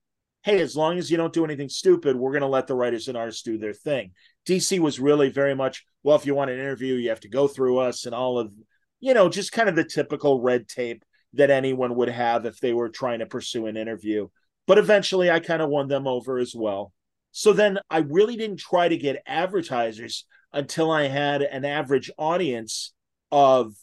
hey, 0.44 0.60
as 0.60 0.76
long 0.76 0.98
as 0.98 1.10
you 1.10 1.18
don't 1.18 1.34
do 1.34 1.46
anything 1.46 1.70
stupid, 1.70 2.16
we're 2.16 2.32
going 2.32 2.42
to 2.42 2.48
let 2.48 2.68
the 2.68 2.76
writers 2.76 3.08
and 3.08 3.18
artists 3.18 3.44
do 3.44 3.58
their 3.58 3.74
thing. 3.74 4.12
DC 4.46 4.78
was 4.80 5.00
really 5.00 5.30
very 5.30 5.56
much, 5.56 5.86
well, 6.04 6.18
if 6.18 6.26
you 6.26 6.36
want 6.36 6.52
an 6.52 6.60
interview, 6.60 6.96
you 6.96 7.10
have 7.10 7.22
to 7.22 7.30
go 7.30 7.48
through 7.48 7.78
us 7.78 8.06
and 8.06 8.14
all 8.14 8.38
of, 8.38 8.52
you 9.00 9.14
know, 9.14 9.30
just 9.30 9.54
kind 9.54 9.70
of 9.70 9.76
the 9.76 9.86
typical 9.86 10.42
red 10.42 10.68
tape 10.68 11.04
that 11.34 11.50
anyone 11.50 11.96
would 11.96 12.10
have 12.10 12.46
if 12.46 12.60
they 12.60 12.74
were 12.74 12.90
trying 12.90 13.20
to 13.20 13.26
pursue 13.26 13.68
an 13.68 13.78
interview. 13.78 14.28
But 14.68 14.78
eventually 14.78 15.32
I 15.32 15.40
kind 15.40 15.62
of 15.62 15.70
won 15.70 15.88
them 15.88 16.08
over 16.08 16.38
as 16.38 16.54
well. 16.54 16.92
So 17.34 17.52
then 17.52 17.80
I 17.90 17.98
really 17.98 18.38
didn't 18.38 18.60
try 18.60 18.88
to 18.88 18.96
get 18.96 19.24
advertisers 19.26 20.26
until 20.54 20.92
I 20.92 21.08
had 21.08 21.42
an 21.42 21.66
average 21.66 22.12
audience 22.16 22.94
of 23.32 23.74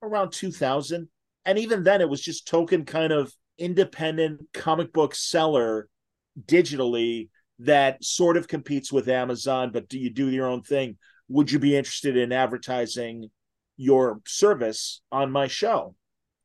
around 0.00 0.30
2000. 0.30 1.08
And 1.44 1.58
even 1.58 1.82
then, 1.82 2.00
it 2.00 2.08
was 2.08 2.22
just 2.22 2.46
token 2.46 2.84
kind 2.84 3.12
of 3.12 3.32
independent 3.58 4.40
comic 4.54 4.92
book 4.92 5.16
seller 5.16 5.88
digitally 6.46 7.28
that 7.58 8.02
sort 8.04 8.36
of 8.36 8.46
competes 8.46 8.92
with 8.92 9.08
Amazon, 9.08 9.72
but 9.72 9.88
do 9.88 9.98
you 9.98 10.08
do 10.08 10.28
your 10.30 10.46
own 10.46 10.62
thing? 10.62 10.96
Would 11.28 11.50
you 11.50 11.58
be 11.58 11.76
interested 11.76 12.16
in 12.16 12.30
advertising 12.30 13.30
your 13.76 14.20
service 14.26 15.00
on 15.10 15.32
my 15.32 15.48
show? 15.48 15.96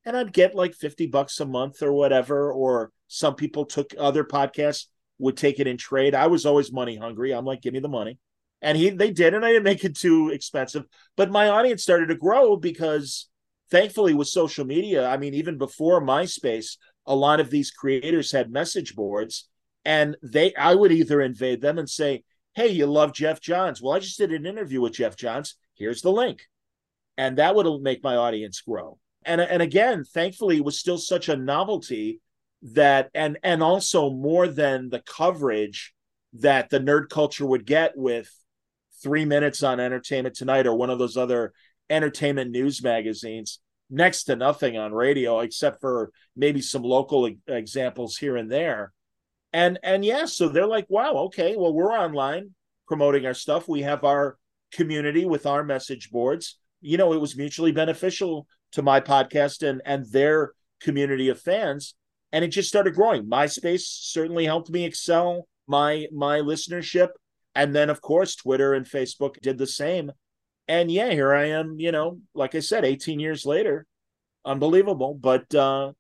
And 0.06 0.18
I'd 0.18 0.34
get 0.34 0.56
like 0.56 0.74
50 0.74 1.06
bucks 1.08 1.40
a 1.40 1.46
month 1.46 1.84
or 1.84 1.94
whatever. 1.94 2.52
Or 2.52 2.92
some 3.08 3.36
people 3.36 3.66
took 3.66 3.94
other 3.98 4.24
podcasts 4.24 4.86
would 5.20 5.38
take 5.38 5.60
it 5.60 5.68
in 5.68 5.78
trade. 5.78 6.16
I 6.16 6.28
was 6.28 6.46
always 6.46 6.72
money 6.72 6.96
hungry. 6.96 7.34
I'm 7.34 7.46
like, 7.46 7.62
give 7.62 7.74
me 7.74 7.80
the 7.80 7.90
money. 7.90 8.20
And 8.62 8.78
he 8.78 8.90
they 8.90 9.12
did, 9.12 9.34
and 9.34 9.46
I 9.46 9.50
didn't 9.50 9.64
make 9.64 9.84
it 9.84 9.96
too 9.96 10.30
expensive. 10.30 10.86
But 11.16 11.32
my 11.32 11.50
audience 11.50 11.84
started 11.84 12.08
to 12.08 12.16
grow 12.16 12.56
because 12.56 13.30
thankfully 13.70 14.14
with 14.14 14.28
social 14.28 14.66
media, 14.66 15.08
I 15.08 15.18
mean, 15.18 15.34
even 15.36 15.58
before 15.58 16.02
MySpace, 16.02 16.78
a 17.06 17.16
lot 17.16 17.40
of 17.40 17.50
these 17.50 17.72
creators 17.72 18.32
had 18.32 18.52
message 18.52 18.96
boards 18.96 19.48
and 19.86 20.18
they 20.22 20.54
I 20.56 20.76
would 20.76 20.92
either 20.92 21.22
invade 21.22 21.62
them 21.62 21.78
and 21.78 21.90
say, 21.90 22.24
Hey, 22.56 22.68
you 22.68 22.88
love 22.88 23.14
Geoff 23.14 23.40
Johns. 23.40 23.82
Well, 23.82 23.94
I 23.94 24.00
just 24.00 24.18
did 24.18 24.34
an 24.34 24.46
interview 24.46 24.82
with 24.82 24.94
Geoff 24.94 25.16
Johns. 25.16 25.56
Here's 25.76 26.02
the 26.02 26.12
link. 26.12 26.42
And 27.18 27.38
that 27.38 27.56
would 27.56 27.82
make 27.82 28.04
my 28.04 28.16
audience 28.16 28.62
grow. 28.62 29.00
And 29.24 29.40
and 29.40 29.62
again, 29.62 30.04
thankfully 30.04 30.58
it 30.58 30.66
was 30.66 30.80
still 30.80 30.98
such 30.98 31.30
a 31.30 31.38
novelty 31.38 32.20
that 32.62 33.10
and 33.14 33.38
and 33.44 33.62
also 33.62 34.10
more 34.10 34.48
than 34.48 34.90
the 34.90 35.02
coverage 35.02 35.94
that 36.34 36.70
the 36.70 36.80
nerd 36.80 37.10
culture 37.10 37.46
would 37.46 37.66
get 37.66 37.94
with 37.96 38.32
three 39.02 39.26
minutes 39.26 39.64
on 39.64 39.80
entertainment 39.80 40.36
tonight 40.36 40.66
or 40.66 40.74
one 40.74 40.90
of 40.90 41.00
those 41.00 41.18
other 41.18 41.54
entertainment 41.90 42.52
news 42.52 42.84
magazines 42.84 43.60
next 43.90 44.26
to 44.26 44.36
nothing 44.36 44.78
on 44.78 44.92
radio 44.92 45.40
except 45.40 45.80
for 45.80 46.12
maybe 46.36 46.62
some 46.62 46.82
local 46.82 47.30
examples 47.48 48.18
here 48.18 48.36
and 48.36 48.52
there. 48.52 48.92
And 49.54 49.80
and 49.84 50.04
yeah 50.04 50.26
so 50.26 50.50
they're 50.50 50.68
like 50.68 50.88
wow 50.90 51.14
okay 51.28 51.56
well 51.56 51.74
we're 51.74 51.94
online 51.94 52.54
promoting 52.88 53.26
our 53.26 53.34
stuff. 53.34 53.68
We 53.68 53.84
have 53.84 54.04
our 54.04 54.38
community 54.72 55.26
with 55.26 55.46
our 55.46 55.64
message 55.64 56.10
boards. 56.10 56.58
You 56.82 56.98
know 56.98 57.14
it 57.14 57.22
was 57.22 57.38
mutually 57.38 57.72
beneficial 57.72 58.48
to 58.74 58.82
my 58.82 59.00
podcast 59.00 59.68
and 59.68 59.82
and 59.86 60.06
their 60.12 60.54
community 60.82 61.30
of 61.30 61.40
fans 61.40 61.96
and 62.32 62.44
it 62.44 62.50
just 62.50 62.70
started 62.70 62.96
growing 62.96 63.26
myspace 63.26 63.82
certainly 63.82 64.46
helped 64.46 64.70
me 64.70 64.86
excel 64.86 65.48
my 65.68 66.08
my 66.12 66.40
listenership 66.40 67.10
and 67.56 67.76
then 67.76 67.90
of 67.90 68.02
course 68.02 68.36
twitter 68.36 68.74
and 68.74 68.86
facebook 68.86 69.40
did 69.42 69.58
the 69.58 69.68
same 69.68 70.12
and 70.68 70.92
yeah 70.92 71.10
here 71.10 71.34
i 71.34 71.46
am 71.46 71.76
you 71.78 71.92
know 71.92 72.20
like 72.34 72.56
i 72.56 72.60
said 72.60 72.86
18 72.86 73.20
years 73.20 73.46
later 73.46 73.86
unbelievable 74.46 75.14
but 75.14 75.54
uh 75.56 75.92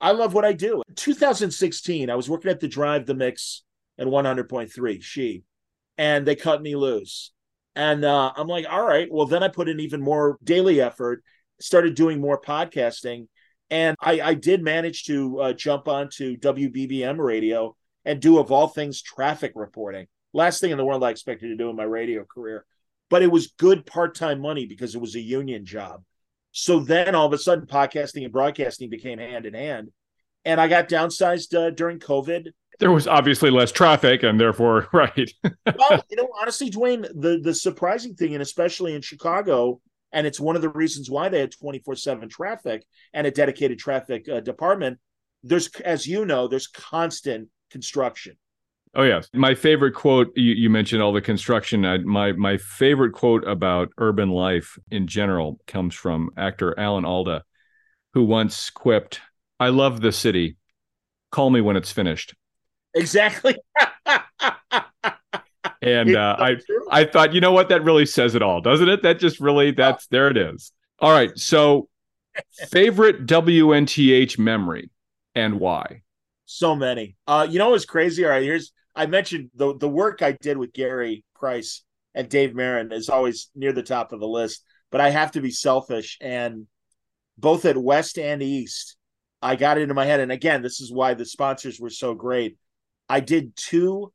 I 0.00 0.12
love 0.12 0.32
what 0.32 0.44
I 0.44 0.54
do. 0.54 0.82
2016, 0.96 2.08
I 2.08 2.14
was 2.14 2.30
working 2.30 2.50
at 2.50 2.60
the 2.60 2.68
Drive 2.68 3.04
the 3.04 3.14
Mix 3.14 3.62
and 3.98 4.08
100.3 4.08 5.02
she, 5.02 5.42
and 5.98 6.26
they 6.26 6.36
cut 6.36 6.62
me 6.62 6.74
loose. 6.74 7.32
And 7.76 8.04
uh, 8.04 8.32
I'm 8.34 8.48
like, 8.48 8.66
all 8.68 8.84
right. 8.84 9.08
Well, 9.10 9.26
then 9.26 9.42
I 9.42 9.48
put 9.48 9.68
in 9.68 9.78
even 9.78 10.00
more 10.00 10.38
daily 10.42 10.80
effort, 10.80 11.22
started 11.60 11.94
doing 11.94 12.20
more 12.20 12.40
podcasting, 12.40 13.26
and 13.70 13.96
I, 14.00 14.20
I 14.20 14.34
did 14.34 14.62
manage 14.62 15.04
to 15.04 15.40
uh, 15.40 15.52
jump 15.52 15.88
onto 15.88 16.36
WBBM 16.36 17.18
radio 17.18 17.76
and 18.04 18.20
do 18.20 18.38
of 18.38 18.50
all 18.50 18.68
things 18.68 19.02
traffic 19.02 19.52
reporting. 19.54 20.06
Last 20.32 20.60
thing 20.60 20.70
in 20.70 20.78
the 20.78 20.84
world 20.84 21.04
I 21.04 21.10
expected 21.10 21.48
to 21.48 21.56
do 21.56 21.70
in 21.70 21.76
my 21.76 21.84
radio 21.84 22.24
career, 22.24 22.64
but 23.08 23.22
it 23.22 23.30
was 23.30 23.48
good 23.58 23.86
part 23.86 24.14
time 24.14 24.40
money 24.40 24.66
because 24.66 24.94
it 24.94 25.00
was 25.00 25.14
a 25.14 25.20
union 25.20 25.64
job. 25.64 26.02
So 26.52 26.80
then 26.80 27.14
all 27.14 27.26
of 27.26 27.32
a 27.32 27.38
sudden, 27.38 27.66
podcasting 27.66 28.24
and 28.24 28.32
broadcasting 28.32 28.90
became 28.90 29.18
hand 29.18 29.46
in 29.46 29.54
hand. 29.54 29.90
And 30.44 30.60
I 30.60 30.68
got 30.68 30.88
downsized 30.88 31.54
uh, 31.54 31.70
during 31.70 31.98
COVID. 31.98 32.48
There 32.78 32.90
was 32.90 33.06
obviously 33.06 33.50
less 33.50 33.70
traffic, 33.70 34.22
and 34.22 34.40
therefore, 34.40 34.88
right. 34.92 35.30
well, 35.76 36.02
you 36.10 36.16
know, 36.16 36.28
honestly, 36.40 36.70
Dwayne, 36.70 37.02
the 37.14 37.38
the 37.42 37.54
surprising 37.54 38.14
thing, 38.14 38.34
and 38.34 38.42
especially 38.42 38.94
in 38.94 39.02
Chicago, 39.02 39.80
and 40.12 40.26
it's 40.26 40.40
one 40.40 40.56
of 40.56 40.62
the 40.62 40.68
reasons 40.68 41.10
why 41.10 41.28
they 41.28 41.40
had 41.40 41.52
twenty 41.52 41.78
four 41.78 41.94
seven 41.96 42.28
traffic 42.28 42.84
and 43.12 43.26
a 43.26 43.30
dedicated 43.30 43.78
traffic 43.78 44.28
uh, 44.28 44.40
department. 44.40 44.98
There's, 45.42 45.68
as 45.76 46.06
you 46.06 46.26
know, 46.26 46.48
there's 46.48 46.66
constant 46.66 47.48
construction. 47.70 48.36
Oh 48.94 49.04
yes, 49.04 49.28
my 49.32 49.54
favorite 49.54 49.92
quote. 49.92 50.32
You, 50.34 50.52
you 50.52 50.68
mentioned 50.68 51.00
all 51.00 51.12
the 51.12 51.20
construction. 51.20 51.84
I, 51.84 51.98
my 51.98 52.32
my 52.32 52.56
favorite 52.56 53.12
quote 53.12 53.46
about 53.46 53.90
urban 53.98 54.30
life 54.30 54.78
in 54.90 55.06
general 55.06 55.60
comes 55.66 55.94
from 55.94 56.30
actor 56.36 56.78
Alan 56.78 57.04
Alda, 57.04 57.44
who 58.14 58.24
once 58.24 58.68
quipped, 58.70 59.20
"I 59.60 59.68
love 59.68 60.00
the 60.00 60.10
city. 60.10 60.56
Call 61.30 61.50
me 61.50 61.60
when 61.60 61.76
it's 61.76 61.92
finished." 61.92 62.34
Exactly. 62.92 63.56
and 65.82 66.16
uh, 66.16 66.36
I 66.38 66.56
I 66.90 67.04
thought, 67.04 67.34
you 67.34 67.40
know 67.40 67.52
what, 67.52 67.68
that 67.70 67.84
really 67.84 68.06
says 68.06 68.34
it 68.34 68.42
all, 68.42 68.60
doesn't 68.60 68.88
it? 68.88 69.02
That 69.02 69.18
just 69.18 69.40
really 69.40 69.70
that's 69.72 70.06
there 70.08 70.28
it 70.28 70.36
is. 70.36 70.72
All 70.98 71.10
right, 71.10 71.36
so 71.36 71.88
favorite 72.68 73.26
WNTH 73.26 74.38
memory 74.38 74.90
and 75.34 75.58
why? 75.58 76.02
So 76.46 76.74
many. 76.74 77.16
Uh, 77.26 77.46
you 77.48 77.58
know 77.58 77.70
what's 77.70 77.84
crazy? 77.84 78.24
All 78.24 78.30
right, 78.30 78.42
here's 78.42 78.72
I 78.94 79.06
mentioned 79.06 79.50
the 79.54 79.76
the 79.76 79.88
work 79.88 80.22
I 80.22 80.32
did 80.32 80.58
with 80.58 80.72
Gary 80.72 81.24
Price 81.34 81.82
and 82.14 82.28
Dave 82.28 82.54
Marin 82.54 82.92
is 82.92 83.08
always 83.08 83.50
near 83.54 83.72
the 83.72 83.82
top 83.82 84.12
of 84.12 84.20
the 84.20 84.28
list, 84.28 84.64
but 84.90 85.00
I 85.00 85.10
have 85.10 85.32
to 85.32 85.40
be 85.40 85.50
selfish 85.50 86.18
and 86.20 86.66
both 87.40 87.64
at 87.64 87.76
West 87.76 88.18
and 88.18 88.42
East, 88.42 88.96
I 89.42 89.56
got 89.56 89.78
it 89.78 89.82
into 89.82 89.94
my 89.94 90.04
head. 90.04 90.20
And 90.20 90.30
again, 90.30 90.62
this 90.62 90.80
is 90.80 90.92
why 90.92 91.14
the 91.14 91.24
sponsors 91.24 91.80
were 91.80 91.90
so 91.90 92.14
great. 92.14 92.58
I 93.08 93.20
did 93.20 93.56
two 93.56 94.12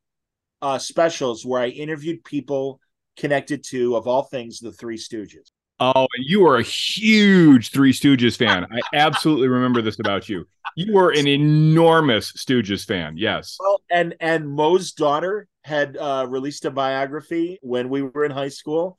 uh, 0.62 0.78
specials 0.78 1.44
where 1.44 1.60
I 1.60 1.68
interviewed 1.68 2.24
people 2.24 2.80
connected 3.16 3.64
to, 3.64 3.96
of 3.96 4.06
all 4.06 4.22
things, 4.22 4.60
the 4.60 4.72
Three 4.72 4.98
Stooges. 4.98 5.50
Oh, 5.78 6.06
you 6.16 6.46
are 6.46 6.56
a 6.56 6.62
huge 6.62 7.70
Three 7.70 7.92
Stooges 7.92 8.36
fan. 8.36 8.66
I 8.70 8.80
absolutely 8.96 9.48
remember 9.48 9.82
this 9.82 9.98
about 9.98 10.28
you. 10.28 10.46
You 10.74 10.94
were 10.94 11.10
an 11.10 11.26
enormous 11.26 12.32
Stooges 12.32 12.86
fan. 12.86 13.16
Yes. 13.16 13.56
Well, 13.60 13.80
and 13.90 14.14
and 14.20 14.48
Moe's 14.48 14.92
daughter 14.92 15.48
had 15.64 15.96
uh, 15.96 16.26
released 16.28 16.64
a 16.64 16.70
biography 16.70 17.58
when 17.60 17.88
we 17.88 18.02
were 18.02 18.24
in 18.24 18.30
high 18.30 18.48
school, 18.48 18.96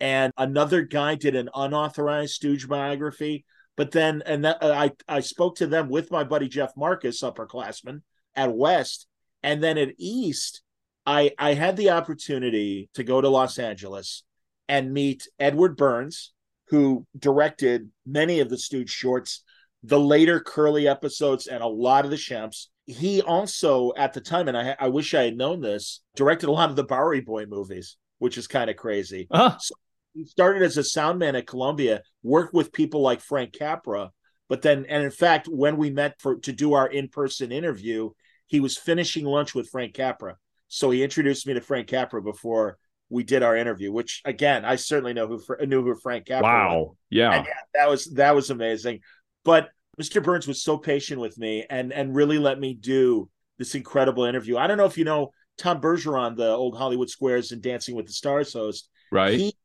and 0.00 0.32
another 0.36 0.82
guy 0.82 1.14
did 1.14 1.36
an 1.36 1.48
unauthorized 1.54 2.34
Stooge 2.34 2.68
biography. 2.68 3.44
But 3.76 3.92
then, 3.92 4.22
and 4.26 4.44
that, 4.44 4.62
uh, 4.62 4.72
I 4.72 4.92
I 5.06 5.20
spoke 5.20 5.56
to 5.56 5.66
them 5.66 5.88
with 5.88 6.10
my 6.10 6.24
buddy 6.24 6.48
Jeff 6.48 6.72
Marcus, 6.76 7.22
upperclassman 7.22 8.02
at 8.34 8.52
West, 8.52 9.06
and 9.44 9.62
then 9.62 9.78
at 9.78 9.94
East, 9.98 10.62
I 11.06 11.32
I 11.38 11.54
had 11.54 11.76
the 11.76 11.90
opportunity 11.90 12.90
to 12.94 13.04
go 13.04 13.20
to 13.20 13.28
Los 13.28 13.58
Angeles 13.58 14.24
and 14.68 14.92
meet 14.92 15.28
Edward 15.38 15.76
Bernds, 15.76 16.32
who 16.68 17.06
directed 17.16 17.90
many 18.04 18.40
of 18.40 18.48
the 18.48 18.58
Stooge 18.58 18.90
shorts, 18.90 19.44
the 19.82 20.00
later 20.00 20.40
Curly 20.40 20.88
episodes, 20.88 21.46
and 21.46 21.62
a 21.62 21.68
lot 21.68 22.04
of 22.04 22.10
the 22.10 22.16
Shemps. 22.16 22.66
He 22.86 23.22
also, 23.22 23.92
at 23.96 24.12
the 24.12 24.20
time, 24.20 24.48
and 24.48 24.56
I, 24.56 24.76
I 24.78 24.88
wish 24.88 25.14
I 25.14 25.24
had 25.24 25.36
known 25.36 25.60
this, 25.60 26.02
directed 26.14 26.48
a 26.48 26.52
lot 26.52 26.70
of 26.70 26.76
the 26.76 26.84
Bowery 26.84 27.20
Boy 27.20 27.46
movies, 27.46 27.96
which 28.18 28.38
is 28.38 28.46
kind 28.46 28.70
of 28.70 28.76
crazy. 28.76 29.26
Uh-huh. 29.30 29.56
So 29.58 29.74
he 30.14 30.24
started 30.24 30.62
as 30.62 30.76
a 30.76 30.84
sound 30.84 31.18
man 31.18 31.36
at 31.36 31.46
Columbia, 31.46 32.02
worked 32.22 32.54
with 32.54 32.72
people 32.72 33.00
like 33.00 33.20
Frank 33.20 33.56
Capra, 33.56 34.10
but 34.48 34.62
then, 34.62 34.86
and 34.88 35.02
in 35.04 35.10
fact, 35.10 35.48
when 35.48 35.76
we 35.76 35.90
met 35.90 36.20
for 36.20 36.36
to 36.40 36.52
do 36.52 36.74
our 36.74 36.86
in 36.86 37.08
person 37.08 37.50
interview, 37.50 38.10
he 38.46 38.60
was 38.60 38.76
finishing 38.76 39.24
lunch 39.24 39.54
with 39.54 39.68
Frank 39.68 39.94
Capra. 39.94 40.36
So 40.68 40.90
he 40.90 41.02
introduced 41.02 41.46
me 41.46 41.54
to 41.54 41.60
Frank 41.60 41.88
Capra 41.88 42.22
before 42.22 42.78
we 43.08 43.22
did 43.22 43.42
our 43.42 43.56
interview, 43.56 43.92
which 43.92 44.22
again, 44.24 44.64
I 44.64 44.76
certainly 44.76 45.12
know 45.12 45.26
who 45.26 45.66
knew 45.66 45.82
who 45.82 45.94
Frank 45.94 46.26
Capra 46.26 46.42
wow. 46.42 46.78
was. 46.78 46.96
Yeah. 47.10 47.44
yeah, 47.46 47.54
that 47.74 47.88
was 47.88 48.06
that 48.14 48.34
was 48.34 48.50
amazing. 48.50 49.00
But 49.44 49.70
Mr. 50.00 50.22
Bernds 50.22 50.48
was 50.48 50.62
so 50.62 50.76
patient 50.76 51.20
with 51.20 51.38
me 51.38 51.64
and 51.70 51.92
and 51.92 52.14
really 52.14 52.38
let 52.38 52.58
me 52.58 52.74
do 52.74 53.30
this 53.58 53.74
incredible 53.74 54.24
interview. 54.24 54.56
I 54.56 54.66
don't 54.66 54.76
know 54.76 54.84
if 54.86 54.98
you 54.98 55.04
know 55.04 55.30
Tom 55.56 55.80
Bergeron, 55.80 56.36
the 56.36 56.50
old 56.50 56.76
Hollywood 56.76 57.08
Squares 57.08 57.52
and 57.52 57.62
Dancing 57.62 57.94
with 57.94 58.06
the 58.06 58.12
Stars 58.12 58.52
host. 58.52 58.88
Right. 59.10 59.38
He, 59.38 59.56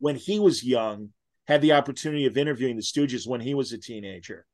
when 0.00 0.16
he 0.16 0.38
was 0.38 0.62
young, 0.62 1.10
had 1.46 1.62
the 1.62 1.72
opportunity 1.72 2.26
of 2.26 2.36
interviewing 2.36 2.76
the 2.76 2.82
Stooges 2.82 3.26
when 3.26 3.40
he 3.40 3.54
was 3.54 3.72
a 3.72 3.78
teenager. 3.78 4.44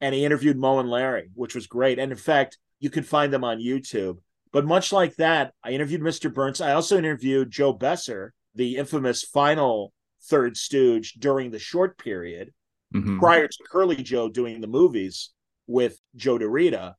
And 0.00 0.14
he 0.14 0.24
interviewed 0.24 0.56
Moe 0.56 0.78
and 0.78 0.88
Larry, 0.88 1.30
which 1.34 1.54
was 1.54 1.66
great. 1.66 1.98
And 1.98 2.12
in 2.12 2.18
fact, 2.18 2.58
you 2.78 2.90
can 2.90 3.02
find 3.02 3.32
them 3.32 3.42
on 3.42 3.58
YouTube. 3.58 4.18
But 4.52 4.64
much 4.64 4.92
like 4.92 5.16
that, 5.16 5.52
I 5.62 5.70
interviewed 5.70 6.00
Mr. 6.00 6.32
Bernds. 6.32 6.60
I 6.60 6.72
also 6.72 6.96
interviewed 6.96 7.50
Joe 7.50 7.72
Besser, 7.72 8.32
the 8.54 8.76
infamous 8.76 9.22
final 9.22 9.92
third 10.24 10.56
stooge 10.56 11.14
during 11.14 11.50
the 11.50 11.58
short 11.58 11.98
period 11.98 12.52
mm-hmm. 12.94 13.18
prior 13.18 13.46
to 13.46 13.58
Curly 13.70 13.96
Joe 13.96 14.28
doing 14.28 14.60
the 14.60 14.66
movies 14.66 15.30
with 15.66 16.00
Joe 16.14 16.38
DeRita. 16.38 16.94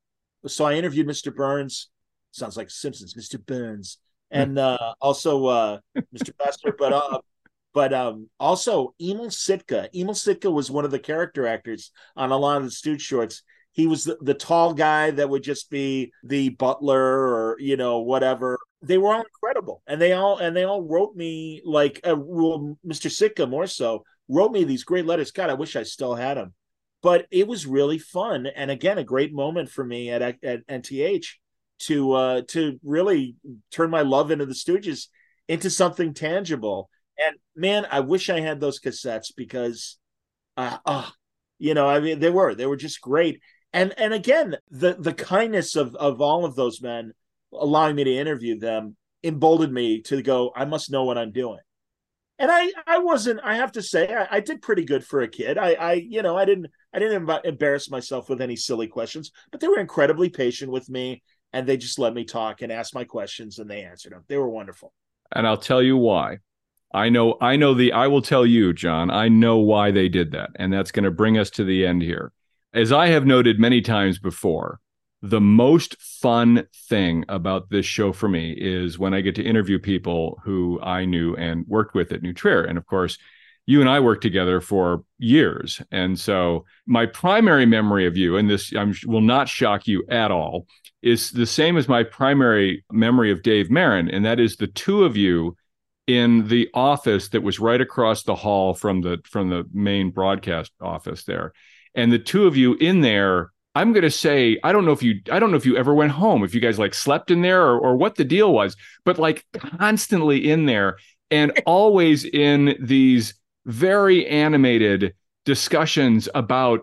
So 0.46 0.66
I 0.66 0.74
interviewed 0.74 1.08
Mr. 1.08 1.34
Bernds. 1.34 1.89
Sounds 2.32 2.58
like 2.58 2.70
Simpsons, 2.70 3.16
Mr. 3.16 3.44
Burns, 3.44 3.98
and 4.30 4.60
uh, 4.60 4.94
also 5.01 5.46
uh, 5.46 5.80
Mr. 6.16 6.38
Besser, 6.38 6.75
but 6.77 6.94
uh, 6.94 7.20
but 7.74 7.94
um, 7.94 8.30
also 8.39 8.94
Emil 9.01 9.32
Sitka. 9.32 9.89
Emil 9.96 10.13
Sitka 10.13 10.51
was 10.51 10.70
one 10.70 10.86
of 10.86 10.92
the 10.92 11.00
character 11.00 11.48
actors 11.48 11.92
on 12.16 12.32
a 12.32 12.38
lot 12.38 12.58
of 12.58 12.63
the 12.63 12.72
Stooge 12.72 13.01
shorts 13.01 13.44
he 13.77 13.88
was 13.88 14.03
the, 14.03 14.17
the, 14.22 14.34
tall 14.34 14.74
guy 14.74 15.12
that 15.12 15.29
would 15.29 15.43
just 15.43 15.69
be 15.69 16.12
the 16.24 16.50
butler 16.50 17.00
or 17.00 17.57
you 17.60 17.77
know 17.77 18.00
whatever 18.00 18.60
they 18.81 18.98
were 18.98 19.13
all 19.13 19.22
incredible 19.22 19.81
and 19.88 20.01
they 20.01 20.12
all 20.13 20.38
and 20.38 20.55
they 20.55 20.65
all 20.65 20.81
wrote 20.81 21.15
me 21.15 21.62
like 21.63 22.01
a 22.03 22.13
uh, 22.13 22.15
well, 22.15 22.77
mr 22.86 23.10
sitka 23.10 23.48
more 23.48 23.67
so 23.67 24.03
wrote 24.27 24.51
me 24.51 24.63
these 24.63 24.84
great 24.84 25.05
letters 25.05 25.31
god 25.31 25.50
i 25.50 25.53
wish 25.53 25.75
i 25.75 25.84
still 25.84 26.15
had 26.15 26.36
them 26.38 26.53
but 27.01 27.25
it 27.31 27.48
was 27.48 27.65
really 27.65 27.98
fun 27.98 28.46
and 28.48 28.69
again 28.69 28.98
a 28.98 29.03
great 29.03 29.34
moment 29.34 29.69
for 29.69 29.86
me 29.86 30.10
at 30.10 30.22
at 30.43 30.62
nth 30.67 30.91
to 31.79 32.13
uh, 32.13 32.41
to 32.48 32.79
really 32.84 33.36
turn 33.72 33.89
my 33.89 34.01
love 34.01 34.31
into 34.31 34.46
the 34.46 34.53
Stooges 34.53 35.07
into 35.48 35.69
something 35.69 36.13
tangible. 36.13 36.89
And 37.17 37.36
man, 37.55 37.88
I 37.89 38.01
wish 38.01 38.29
I 38.29 38.39
had 38.39 38.60
those 38.60 38.79
cassettes 38.79 39.31
because, 39.36 39.98
uh, 40.55 40.77
uh, 40.86 41.10
you 41.57 41.74
know, 41.74 41.88
I 41.88 42.00
mean, 42.00 42.19
they 42.19 42.29
were 42.29 42.55
they 42.55 42.65
were 42.65 42.77
just 42.77 43.01
great. 43.01 43.41
And 43.74 43.94
and 43.98 44.14
again, 44.14 44.56
the 44.70 44.96
the 44.98 45.14
kindness 45.14 45.76
of 45.76 45.96
of 45.96 46.22
all 46.22 46.46
of 46.46 46.56
those 46.56 46.82
men 46.82 47.14
allowing 47.54 47.96
me 47.96 48.04
to 48.04 48.16
interview 48.16 48.58
them 48.60 48.96
emboldened 49.24 49.74
me 49.74 50.02
to 50.04 50.22
go. 50.22 50.52
I 50.56 50.66
must 50.66 50.92
know 50.92 51.04
what 51.04 51.18
I'm 51.18 51.32
doing. 51.32 51.60
And 52.40 52.52
I 52.52 52.72
I 52.86 53.00
wasn't. 53.00 53.40
I 53.44 53.56
have 53.56 53.74
to 53.74 53.82
say, 53.82 54.14
I, 54.14 54.38
I 54.38 54.40
did 54.40 54.62
pretty 54.62 54.86
good 54.86 55.06
for 55.06 55.22
a 55.22 55.28
kid. 55.28 55.58
I 55.58 55.74
I 55.74 55.94
you 55.94 56.22
know 56.22 56.38
I 56.38 56.46
didn't 56.46 56.68
I 56.94 57.00
didn't 57.00 57.30
embarrass 57.44 57.90
myself 57.90 58.30
with 58.30 58.42
any 58.42 58.56
silly 58.56 58.88
questions, 58.88 59.32
but 59.52 59.60
they 59.60 59.68
were 59.68 59.80
incredibly 59.80 60.30
patient 60.30 60.72
with 60.72 60.90
me 60.90 61.24
and 61.54 61.68
they 61.68 61.78
just 61.78 62.00
let 62.00 62.14
me 62.14 62.24
talk 62.24 62.62
and 62.62 62.72
ask 62.72 62.94
my 62.94 63.04
questions 63.04 63.60
and 63.60 63.70
they 63.70 63.84
answered 63.84 64.14
them. 64.14 64.24
They 64.28 64.38
were 64.38 64.50
wonderful. 64.50 64.94
And 65.32 65.48
I'll 65.48 65.58
tell 65.58 65.82
you 65.82 65.98
why. 65.98 66.38
I 66.94 67.10
know 67.10 67.38
I 67.42 67.58
know 67.58 67.74
the 67.74 67.94
I 67.94 68.08
will 68.08 68.22
tell 68.22 68.46
you, 68.46 68.74
John, 68.74 69.12
I 69.12 69.28
know 69.28 69.58
why 69.58 69.92
they 69.92 70.08
did 70.08 70.32
that. 70.32 70.52
And 70.56 70.72
that's 70.72 70.92
going 70.92 71.04
to 71.04 71.12
bring 71.12 71.38
us 71.38 71.50
to 71.52 71.64
the 71.64 71.86
end 71.86 72.02
here. 72.02 72.32
As 72.77 72.91
I 72.91 73.07
have 73.07 73.25
noted 73.25 73.60
many 73.60 73.81
times 73.81 74.19
before, 74.19 74.79
the 75.24 75.41
most 75.41 76.00
fun 76.00 76.67
thing 76.88 77.25
about 77.27 77.72
this 77.72 77.88
show 77.88 78.13
for 78.13 78.29
me 78.29 78.51
is 78.51 79.00
when 79.00 79.15
I 79.15 79.22
get 79.22 79.34
to 79.38 79.43
interview 79.43 79.79
people 79.79 80.39
who 80.43 80.79
I 80.84 81.05
knew 81.05 81.36
and 81.38 81.65
worked 81.67 81.96
with 81.96 82.12
at 82.12 82.22
New 82.22 82.34
Trier. 82.34 82.63
And 82.63 82.77
of 82.77 82.86
course, 82.86 83.17
you 83.65 83.81
and 83.81 83.89
I 83.89 84.00
worked 84.00 84.22
together 84.22 84.62
for 84.62 85.03
years. 85.17 85.81
And 85.91 86.19
so 86.19 86.65
my 86.86 87.07
primary 87.07 87.65
memory 87.65 88.05
of 88.05 88.15
you, 88.15 88.38
and 88.38 88.48
this 88.48 88.72
I'm, 88.75 88.93
will 89.07 89.22
not 89.22 89.50
shock 89.50 89.88
you 89.88 90.05
at 90.07 90.29
all, 90.29 90.67
is 91.01 91.31
the 91.31 91.48
same 91.48 91.77
as 91.77 91.88
my 91.88 92.03
primary 92.03 92.86
memory 92.91 93.31
of 93.31 93.41
Dave 93.41 93.72
Marin, 93.72 94.07
and 94.07 94.24
that 94.24 94.39
is 94.39 94.55
the 94.55 94.67
two 94.67 95.03
of 95.03 95.17
you 95.17 95.57
in 96.05 96.48
the 96.48 96.69
office 96.75 97.29
that 97.29 97.41
was 97.41 97.60
right 97.60 97.81
across 97.81 98.22
the 98.22 98.36
hall 98.36 98.75
from 98.75 99.01
the 99.01 99.17
from 99.24 99.50
the 99.50 99.67
main 99.74 100.12
broadcast 100.12 100.72
office 100.79 101.24
there. 101.24 101.53
And 101.96 102.12
the 102.12 102.20
two 102.20 102.48
of 102.48 102.56
you 102.58 102.75
in 102.75 103.01
there, 103.01 103.51
I'm 103.75 103.94
going 103.94 104.03
to 104.03 104.12
say, 104.12 104.58
I 104.63 104.72
don't 104.72 104.86
know 104.86 104.91
if 104.91 105.03
you, 105.03 105.22
I 105.32 105.39
don't 105.39 105.51
know 105.51 105.58
if 105.58 105.65
you 105.65 105.77
ever 105.77 105.94
went 105.94 106.12
home, 106.12 106.44
if 106.44 106.56
you 106.56 106.62
guys 106.62 106.79
like 106.79 106.94
slept 106.94 107.29
in 107.29 107.41
there 107.41 107.62
or, 107.62 107.79
or 107.79 107.96
what 107.96 108.15
the 108.15 108.25
deal 108.25 108.51
was, 108.51 108.75
but 109.06 109.20
like 109.20 109.46
constantly 109.53 110.50
in 110.50 110.65
there 110.65 110.98
and 111.29 111.51
always 111.65 112.25
in 112.25 112.75
these 112.79 113.36
very 113.65 114.25
animated 114.27 115.13
discussions 115.46 116.27
about 116.34 116.82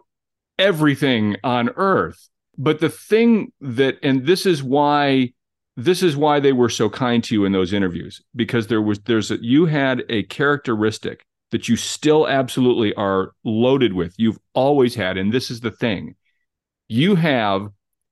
everything 0.59 1.37
on 1.43 1.71
earth. 1.77 2.29
But 2.57 2.79
the 2.79 2.91
thing 2.91 3.53
that, 3.61 3.99
and 4.03 4.27
this 4.27 4.47
is 4.47 4.63
why, 4.63 5.33
this 5.77 6.03
is 6.03 6.17
why 6.17 6.39
they 6.39 6.53
were 6.53 6.69
so 6.69 6.89
kind 6.89 7.25
to 7.25 7.35
you 7.35 7.45
in 7.45 7.53
those 7.53 7.73
interviews 7.73 8.23
because 8.37 8.69
there 8.69 8.83
was, 8.83 9.01
there's 9.01 9.33
a, 9.33 9.43
you 9.43 9.67
had 9.67 10.05
a 10.09 10.23
characteristic 10.25 11.25
that 11.55 11.69
you 11.69 11.77
still 11.77 12.27
absolutely 12.27 12.93
are 12.95 13.31
loaded 13.45 13.93
with. 13.93 14.13
You've 14.19 14.41
always 14.55 14.97
had, 14.97 15.17
and 15.17 15.33
this 15.33 15.53
is 15.53 15.61
the 15.61 15.71
thing 15.71 16.17
you 16.89 17.15
have 17.15 17.69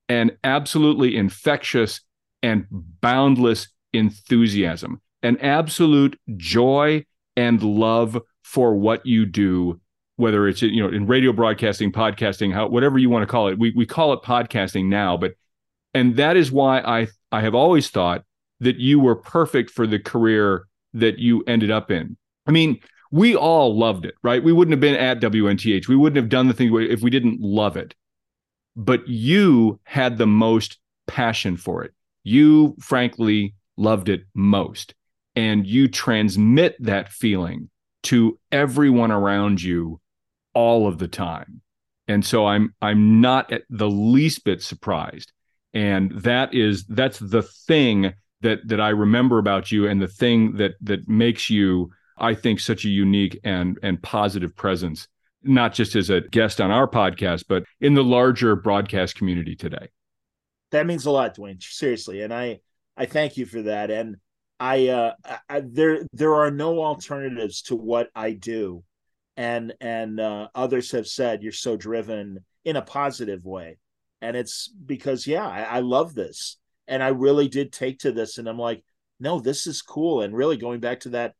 an 0.09 0.31
absolutely 0.45 1.17
infectious 1.17 2.03
and 2.41 2.67
boundless 2.71 3.67
enthusiasm, 3.93 5.03
an 5.25 5.39
absolute 5.39 6.17
joy 6.37 7.05
and 7.37 7.61
love 7.65 8.17
for 8.45 8.77
what 8.77 9.05
you 9.05 9.27
do 9.27 9.81
whether 10.17 10.47
it's 10.47 10.63
you 10.63 10.81
know 10.81 10.95
in 10.95 11.09
radio 11.09 11.33
broadcasting, 11.33 11.91
podcasting, 11.91 12.55
how 12.55 12.69
whatever 12.69 12.97
you 12.97 13.11
want 13.11 13.25
to 13.25 13.27
call 13.27 13.49
it. 13.49 13.59
We 13.59 13.73
we 13.75 13.85
call 13.85 14.13
it 14.13 14.23
podcasting 14.23 14.85
now, 14.85 15.17
but 15.17 15.33
and 15.95 16.15
that 16.15 16.37
is 16.37 16.53
why 16.53 16.79
I 16.79 17.09
I 17.33 17.41
have 17.41 17.57
always 17.57 17.91
thought 17.91 18.23
that 18.61 18.77
you 18.77 19.01
were 19.01 19.17
perfect 19.17 19.71
for 19.71 19.85
the 19.85 19.99
career 19.99 20.69
that 20.93 21.19
you 21.19 21.43
ended 21.49 21.73
up 21.73 21.91
in. 21.91 22.17
I 22.47 22.53
mean, 22.53 22.79
we 23.13 23.37
all 23.37 23.79
loved 23.79 24.07
it, 24.07 24.15
right? 24.23 24.43
We 24.43 24.55
wouldn't 24.55 24.73
have 24.73 24.81
been 24.81 24.97
at 24.97 25.21
WNTH. 25.21 25.87
We 25.87 25.97
wouldn't 25.97 26.17
have 26.17 26.31
done 26.31 26.49
the 26.49 26.55
thing 26.55 26.75
if 26.75 27.03
we 27.03 27.11
didn't 27.11 27.41
love 27.41 27.77
it. 27.77 27.95
But 28.75 29.07
you 29.07 29.79
had 29.85 30.17
the 30.17 30.27
most 30.27 30.79
passion 31.07 31.59
for 31.59 31.85
it. 31.85 31.93
You 32.25 32.75
frankly 32.81 33.55
loved 33.77 34.09
it 34.09 34.23
most. 34.35 34.95
And 35.37 35.67
you 35.67 35.89
transmit 35.89 36.75
that 36.81 37.11
feeling 37.11 37.69
to 38.05 38.39
everyone 38.51 39.13
around 39.13 39.63
you 39.63 40.01
all 40.55 40.87
of 40.89 40.99
the 40.99 41.09
time. 41.09 41.61
And 42.09 42.25
so 42.25 42.47
I'm 42.47 42.75
I'm 42.81 43.21
not 43.21 43.53
at 43.53 43.63
the 43.69 43.89
least 43.89 44.45
bit 44.45 44.63
surprised. 44.63 45.33
And 45.75 46.13
that 46.23 46.55
is 46.55 46.85
that's 46.87 47.19
the 47.19 47.43
thing 47.43 48.15
that 48.41 48.67
that 48.69 48.81
I 48.81 48.91
remember 48.91 49.39
about 49.39 49.71
you 49.71 49.87
and 49.87 50.01
the 50.01 50.09
thing 50.09 50.57
that 50.57 50.73
that 50.81 51.09
makes 51.09 51.49
you 51.49 51.91
I 52.23 52.35
think 52.35 52.61
such 52.61 52.85
a 52.85 52.89
unique 52.89 53.39
and 53.45 53.79
and 53.83 54.03
positive 54.03 54.57
presence 54.57 55.09
not 55.45 55.75
just 55.75 55.97
as 55.97 56.09
a 56.09 56.21
guest 56.21 56.61
on 56.61 56.71
our 56.71 56.87
podcast 56.89 57.45
but 57.49 57.65
in 57.81 57.95
the 57.95 58.05
larger 58.05 58.55
broadcast 58.55 59.17
community 59.17 59.57
today. 59.57 59.89
That 60.71 60.87
means 60.87 61.05
a 61.05 61.11
lot, 61.11 61.37
Dwayne. 61.37 61.63
Seriously, 61.63 62.23
and 62.23 62.33
I 62.33 62.61
I 62.97 63.07
thank 63.07 63.37
you 63.37 63.47
for 63.47 63.63
that. 63.63 63.91
And 63.91 64.17
I, 64.61 64.89
uh, 64.89 65.15
I 65.49 65.61
there 65.61 66.07
there 66.13 66.35
are 66.35 66.51
no 66.51 66.83
alternatives 66.83 67.63
to 67.63 67.77
what 67.77 68.11
I 68.15 68.33
do. 68.33 68.85
And 69.37 69.75
and 69.81 70.21
uh, 70.21 70.49
others 70.55 70.93
have 70.93 71.07
said 71.07 71.43
you're 71.43 71.53
so 71.53 71.77
driven 71.77 72.45
in 72.65 72.77
a 72.77 72.83
positive 72.83 73.45
way. 73.45 73.79
And 74.21 74.37
it's 74.37 74.69
because 74.69 75.27
yeah 75.27 75.47
I, 75.47 75.63
I, 75.63 75.81
love 75.81 76.15
this. 76.15 76.59
And 76.87 77.03
i 77.03 77.09
really 77.09 77.49
did 77.49 77.73
take 77.73 78.01
to 78.01 78.13
this. 78.13 78.39
And 78.39 78.49
i'm 78.49 78.59
like 78.59 78.85
no 79.19 79.41
this 79.41 79.67
is 79.67 79.83
cool. 79.83 80.23
And 80.23 80.37
really 80.37 80.57
going 80.57 80.81
back 80.81 81.01
to 81.01 81.11
that 81.11 81.35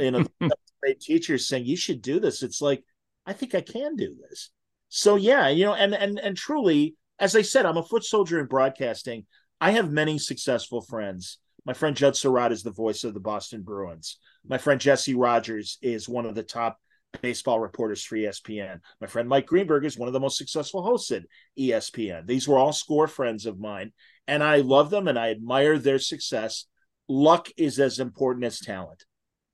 you 0.00 0.10
know 0.10 0.24
great 0.82 1.00
teachers 1.00 1.46
saying 1.46 1.64
you 1.64 1.76
should 1.76 2.02
do 2.02 2.18
this 2.20 2.42
it's 2.42 2.60
like 2.60 2.82
i 3.26 3.32
think 3.32 3.54
i 3.54 3.60
can 3.60 3.96
do 3.96 4.14
this 4.28 4.50
so 4.88 5.16
yeah 5.16 5.48
you 5.48 5.64
know 5.64 5.74
and 5.74 5.94
and 5.94 6.18
and 6.18 6.36
truly 6.36 6.96
as 7.18 7.36
i 7.36 7.42
said 7.42 7.66
i'm 7.66 7.76
a 7.76 7.82
foot 7.82 8.04
soldier 8.04 8.40
in 8.40 8.46
broadcasting 8.46 9.24
i 9.60 9.70
have 9.70 9.90
many 9.90 10.18
successful 10.18 10.80
friends 10.80 11.38
my 11.64 11.72
friend 11.72 11.96
judd 11.96 12.14
sirott 12.14 12.50
is 12.50 12.62
the 12.62 12.72
voice 12.72 13.04
of 13.04 13.14
the 13.14 13.20
boston 13.20 13.62
bruins 13.62 14.18
my 14.46 14.58
friend 14.58 14.80
jesse 14.80 15.14
rogers 15.14 15.78
is 15.82 16.08
one 16.08 16.26
of 16.26 16.34
the 16.34 16.42
top 16.42 16.78
baseball 17.20 17.60
reporters 17.60 18.02
for 18.02 18.16
ESPN. 18.16 18.80
My 19.00 19.06
friend 19.06 19.28
Mike 19.28 19.46
Greenberg 19.46 19.84
is 19.84 19.98
one 19.98 20.08
of 20.08 20.14
the 20.14 20.20
most 20.20 20.38
successful 20.38 20.82
hosts 20.82 21.10
at 21.10 21.24
ESPN. 21.58 22.26
These 22.26 22.48
were 22.48 22.58
all 22.58 22.72
score 22.72 23.06
friends 23.06 23.44
of 23.44 23.58
mine, 23.58 23.92
and 24.26 24.42
I 24.42 24.56
love 24.58 24.90
them 24.90 25.08
and 25.08 25.18
I 25.18 25.30
admire 25.30 25.78
their 25.78 25.98
success. 25.98 26.66
Luck 27.08 27.48
is 27.56 27.78
as 27.78 27.98
important 27.98 28.44
as 28.44 28.60
talent. 28.60 29.04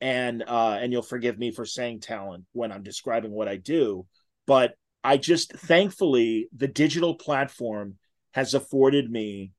And 0.00 0.44
uh, 0.46 0.78
and 0.80 0.92
you'll 0.92 1.02
forgive 1.02 1.38
me 1.38 1.50
for 1.50 1.64
saying 1.64 2.00
talent 2.00 2.44
when 2.52 2.70
I'm 2.70 2.84
describing 2.84 3.32
what 3.32 3.48
I 3.48 3.56
do, 3.56 4.06
but 4.46 4.74
I 5.02 5.16
just 5.16 5.52
thankfully 5.52 6.48
the 6.56 6.68
digital 6.68 7.14
platform 7.14 7.96
has 8.32 8.54
afforded 8.54 9.10
me 9.10 9.52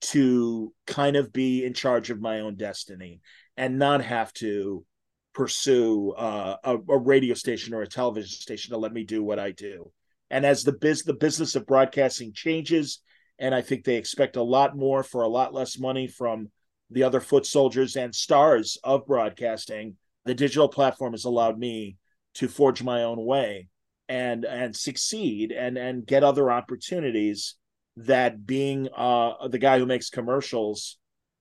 to 0.00 0.72
kind 0.86 1.16
of 1.16 1.32
be 1.32 1.64
in 1.64 1.72
charge 1.72 2.10
of 2.10 2.20
my 2.20 2.40
own 2.40 2.56
destiny 2.56 3.20
and 3.56 3.78
not 3.78 4.02
have 4.02 4.32
to 4.34 4.84
pursue 5.32 6.12
uh, 6.12 6.56
a, 6.62 6.76
a, 6.76 6.98
radio 6.98 7.34
station 7.34 7.74
or 7.74 7.82
a 7.82 7.88
television 7.88 8.30
station 8.30 8.72
to 8.72 8.78
let 8.78 8.92
me 8.92 9.04
do 9.04 9.22
what 9.22 9.38
I 9.38 9.50
do. 9.50 9.90
And 10.30 10.44
as 10.44 10.62
the 10.62 10.72
biz 10.72 11.02
the 11.02 11.14
business 11.14 11.54
of 11.54 11.66
broadcasting 11.66 12.32
changes, 12.32 13.00
and 13.38 13.54
I 13.54 13.62
think 13.62 13.84
they 13.84 13.96
expect 13.96 14.36
a 14.36 14.42
lot 14.42 14.76
more 14.76 15.02
for 15.02 15.22
a 15.22 15.28
lot 15.28 15.52
less 15.52 15.78
money 15.78 16.06
from 16.06 16.50
the 16.90 17.02
other 17.02 17.20
foot 17.20 17.46
soldiers 17.46 17.96
and 17.96 18.14
stars 18.14 18.78
of 18.84 19.06
broadcasting, 19.06 19.96
the 20.24 20.34
digital 20.34 20.68
platform 20.68 21.12
has 21.12 21.24
allowed 21.24 21.58
me 21.58 21.96
to 22.34 22.48
forge 22.48 22.82
my 22.82 23.04
own 23.04 23.24
way 23.24 23.68
and 24.08 24.44
and 24.44 24.76
succeed 24.76 25.50
and 25.50 25.78
and 25.78 26.06
get 26.06 26.22
other 26.22 26.50
opportunities 26.50 27.54
that 27.96 28.44
being 28.44 28.88
uh 28.94 29.48
the 29.48 29.58
guy 29.58 29.78
who 29.78 29.86
makes 29.86 30.10
commercials 30.10 30.98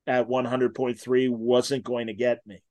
at 0.08 0.30
100.3 0.30 1.30
wasn't 1.30 1.84
going 1.84 2.08
to 2.08 2.14
get 2.14 2.40
me 2.46 2.62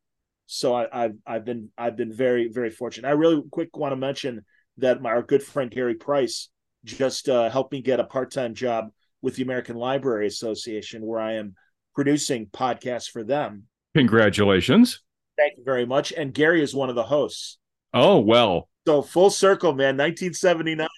so 0.53 0.75
I, 0.75 0.87
have 0.93 1.15
I've 1.27 1.45
been 1.47 1.71
I've 1.79 1.97
been 1.97 2.13
very 2.13 2.49
very 2.49 2.69
fortunate. 2.69 3.09
I 3.09 3.13
really 3.13 3.43
quick 3.51 3.75
want 3.75 3.93
to 3.93 3.97
mention 3.97 4.45
that 4.77 5.01
my 5.01 5.09
our 5.09 5.23
good 5.23 5.43
friend 5.43 5.71
Gary 5.71 5.95
Price 5.95 6.51
just 6.85 7.31
uh, 7.31 7.49
helped 7.49 7.73
me 7.73 7.81
get 7.81 8.01
a 8.01 8.05
part 8.05 8.31
time 8.31 8.55
job 8.55 8.91
with 9.23 9.37
the 9.37 9.45
American 9.45 9.77
Library 9.77 10.27
Association, 10.27 11.07
where 11.07 11.21
I 11.21 11.35
am 11.35 11.55
producing 11.95 12.47
podcasts 12.47 13.11
for 13.11 13.23
them. 13.23 13.65
Congratulations! 13.95 15.01
Thank 15.37 15.59
you 15.59 15.65
very 15.65 15.87
much. 15.87 16.13
And 16.13 16.33
Gary 16.33 16.63
is 16.63 16.75
one 16.75 16.89
of 16.89 16.95
the 16.95 17.03
hosts. 17.03 17.59
Oh 17.95 18.21
well. 18.21 18.69
So 18.87 19.03
full 19.03 19.31
circle, 19.31 19.73
man. 19.73 19.97
1979. 19.97 20.89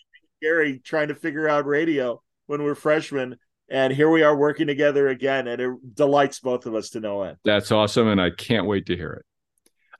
Gary 0.42 0.80
trying 0.85 1.09
to 1.09 1.14
figure 1.14 1.48
out 1.48 1.66
radio 1.66 2.22
when 2.46 2.61
we 2.61 2.66
we're 2.66 2.74
freshmen 2.74 3.37
and 3.70 3.94
here 3.94 4.11
we 4.11 4.22
are 4.22 4.37
working 4.37 4.66
together 4.66 5.09
again 5.09 5.48
and 5.48 5.62
it 5.62 5.94
delights 5.94 6.40
both 6.40 6.66
of 6.66 6.74
us 6.74 6.90
to 6.90 7.00
no 7.00 7.22
end 7.22 7.38
that's 7.46 7.72
awesome 7.72 8.09
and 8.09 8.20
i 8.20 8.28
can't 8.28 8.66
wait 8.66 8.85
to 8.85 8.94
hear 8.94 9.12
it 9.12 9.24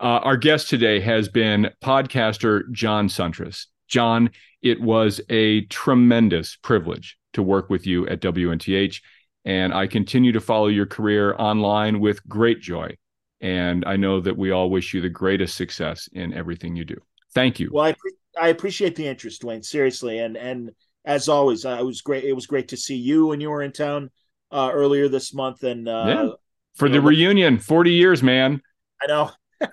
uh, 0.01 0.21
our 0.23 0.37
guest 0.37 0.69
today 0.69 1.01
has 1.01 1.29
been 1.29 1.71
podcaster 1.83 2.71
John 2.73 3.09
Siuntres. 3.09 3.67
John, 3.89 4.31
it 4.63 4.81
was 4.81 5.21
a 5.29 5.63
tremendous 5.67 6.57
privilege 6.57 7.17
to 7.35 7.43
work 7.43 7.71
with 7.71 7.87
you 7.87 8.07
at 8.09 8.21
WNTH. 8.21 9.01
And 9.45 9.75
I 9.75 9.87
continue 9.87 10.33
to 10.33 10.41
follow 10.41 10.69
your 10.69 10.87
career 10.87 11.35
online 11.39 12.01
with 12.01 12.27
great 12.29 12.61
joy. 12.61 12.97
And 13.41 13.85
I 13.87 13.97
know 13.97 14.21
that 14.21 14.37
we 14.37 14.53
all 14.53 14.71
wish 14.71 14.95
you 14.95 15.01
the 15.01 15.11
greatest 15.11 15.57
success 15.57 16.09
in 16.13 16.33
everything 16.33 16.77
you 16.77 16.85
do. 16.85 16.97
Thank 17.35 17.61
you. 17.61 17.69
Well, 17.73 17.85
I, 17.85 17.95
I 18.41 18.49
appreciate 18.49 18.97
the 18.97 19.07
interest, 19.07 19.43
Dwayne, 19.43 19.65
seriously. 19.65 20.19
And, 20.19 20.37
and 20.37 20.71
as 21.05 21.29
always, 21.29 21.67
I 21.67 21.83
was 21.83 22.01
great. 22.01 22.25
It 22.25 22.33
was 22.33 22.47
great 22.47 22.69
to 22.69 22.77
see 22.77 22.97
you 22.97 23.27
when 23.27 23.41
you 23.41 23.51
were 23.51 23.63
in 23.63 23.73
town 23.73 24.11
uh, 24.51 24.71
earlier 24.73 25.09
this 25.09 25.35
month. 25.35 25.63
And 25.63 25.89
uh, 25.89 26.05
yeah. 26.07 26.29
for 26.75 26.89
the 26.89 27.01
know, 27.01 27.09
reunion, 27.09 27.59
40 27.59 27.93
years, 27.93 28.23
man. 28.23 28.63
I 29.03 29.07
know. 29.07 29.31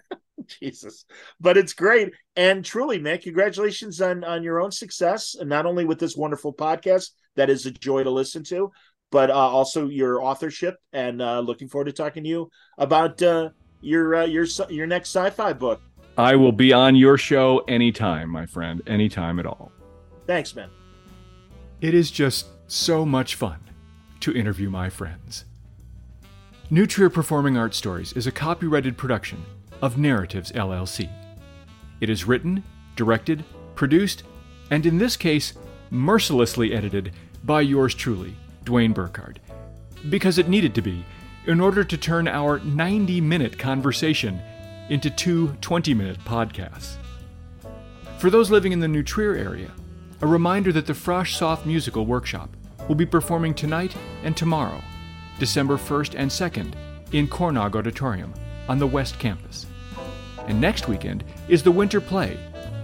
Jesus. 0.59 1.05
But 1.39 1.57
it's 1.57 1.73
great. 1.73 2.13
And 2.35 2.63
truly, 2.63 2.99
man, 2.99 3.19
congratulations 3.19 4.01
on 4.01 4.23
on 4.23 4.43
your 4.43 4.61
own 4.61 4.71
success, 4.71 5.35
and 5.39 5.49
not 5.49 5.65
only 5.65 5.85
with 5.85 5.99
this 5.99 6.15
wonderful 6.15 6.53
podcast 6.53 7.11
that 7.35 7.49
is 7.49 7.65
a 7.65 7.71
joy 7.71 8.03
to 8.03 8.09
listen 8.09 8.43
to, 8.45 8.71
but 9.11 9.29
uh, 9.29 9.33
also 9.33 9.87
your 9.87 10.23
authorship. 10.23 10.77
And 10.93 11.21
uh, 11.21 11.41
looking 11.41 11.67
forward 11.67 11.85
to 11.85 11.91
talking 11.91 12.23
to 12.23 12.29
you 12.29 12.49
about 12.77 13.21
uh, 13.21 13.49
your 13.81 14.15
uh, 14.15 14.25
your 14.25 14.45
your 14.69 14.87
next 14.87 15.09
sci-fi 15.09 15.53
book. 15.53 15.81
I 16.17 16.35
will 16.35 16.51
be 16.51 16.73
on 16.73 16.95
your 16.95 17.17
show 17.17 17.59
anytime, 17.67 18.29
my 18.29 18.45
friend, 18.45 18.81
anytime 18.87 19.39
at 19.39 19.45
all. 19.45 19.71
Thanks, 20.27 20.55
man. 20.55 20.69
It 21.79 21.93
is 21.93 22.11
just 22.11 22.47
so 22.67 23.05
much 23.05 23.35
fun 23.35 23.59
to 24.19 24.35
interview 24.35 24.69
my 24.69 24.89
friends. 24.89 25.45
New 26.69 26.85
Trier 26.85 27.09
Performing 27.09 27.57
Arts 27.57 27.77
Stories 27.77 28.13
is 28.13 28.27
a 28.27 28.31
copyrighted 28.31 28.97
production 28.97 29.43
of 29.81 29.97
Narratives 29.97 30.51
LLC. 30.51 31.09
It 32.01 32.09
is 32.09 32.25
written, 32.25 32.63
directed, 32.95 33.43
produced, 33.75 34.23
and 34.69 34.85
in 34.85 34.97
this 34.97 35.17
case, 35.17 35.53
mercilessly 35.89 36.73
edited 36.73 37.13
by 37.43 37.61
yours 37.61 37.93
truly, 37.95 38.35
Dwayne 38.65 38.93
Burkhardt, 38.93 39.39
because 40.09 40.37
it 40.37 40.47
needed 40.49 40.75
to 40.75 40.81
be 40.81 41.05
in 41.45 41.59
order 41.59 41.83
to 41.83 41.97
turn 41.97 42.27
our 42.27 42.59
90 42.59 43.21
minute 43.21 43.57
conversation 43.57 44.39
into 44.89 45.09
two 45.09 45.55
20 45.61 45.93
minute 45.93 46.19
podcasts. 46.25 46.95
For 48.17 48.29
those 48.29 48.51
living 48.51 48.71
in 48.71 48.79
the 48.79 48.87
New 48.87 49.03
Trier 49.03 49.35
area, 49.35 49.71
a 50.21 50.27
reminder 50.27 50.71
that 50.73 50.85
the 50.85 50.93
Frosh 50.93 51.35
Soph 51.35 51.65
Musical 51.65 52.05
Workshop 52.05 52.49
will 52.87 52.95
be 52.95 53.05
performing 53.05 53.53
tonight 53.53 53.95
and 54.23 54.37
tomorrow, 54.37 54.81
December 55.39 55.77
1st 55.77 56.13
and 56.15 56.29
2nd, 56.29 56.73
in 57.13 57.27
Cornog 57.27 57.75
Auditorium 57.75 58.33
on 58.69 58.77
the 58.77 58.87
West 58.87 59.17
Campus. 59.17 59.65
And 60.47 60.61
next 60.61 60.87
weekend 60.87 61.23
is 61.47 61.63
the 61.63 61.71
Winter 61.71 62.01
Play 62.01 62.37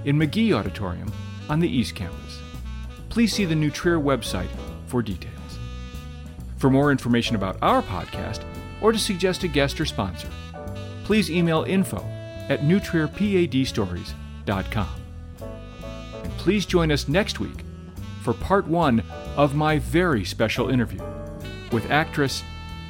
in 0.06 0.18
McGee 0.18 0.54
Auditorium 0.54 1.12
on 1.50 1.60
the 1.60 1.70
East 1.70 1.96
Campus. 1.96 2.40
Please 3.10 3.34
see 3.34 3.46
the 3.46 3.56
New 3.56 3.70
Trier 3.70 4.00
website 4.00 4.50
for 4.88 5.02
details. 5.02 5.37
For 6.58 6.70
more 6.70 6.91
information 6.91 7.36
about 7.36 7.58
our 7.62 7.82
podcast 7.82 8.43
or 8.82 8.91
to 8.91 9.00
suggest 9.00 9.43
a 9.43 9.48
guest 9.48 9.80
or 9.80 9.86
sponsor, 9.86 10.28
please 11.04 11.32
email 11.32 11.63
info 11.63 12.04
at 12.50 12.62
newtrierpadstories.com. 12.62 14.89
And 16.24 16.34
please 16.38 16.65
join 16.65 16.91
us 16.91 17.08
next 17.08 17.39
week 17.39 17.63
for 18.24 18.34
part 18.34 18.67
one 18.67 19.04
of 19.36 19.56
my 19.56 19.80
very 19.80 20.26
special 20.26 20.70
interview 20.70 21.02
with 21.72 21.89
actress 21.91 22.43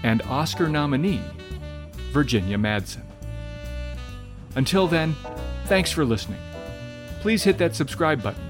and 0.03 0.21
Oscar 0.23 0.69
nominee 0.69 1.21
Virginia 2.11 2.57
Madsen. 2.57 3.03
Until 4.55 4.87
then, 4.87 5.15
thanks 5.65 5.91
for 5.91 6.05
listening. 6.05 6.39
Please 7.21 7.43
hit 7.43 7.57
that 7.57 7.75
subscribe 7.75 8.23
button, 8.23 8.43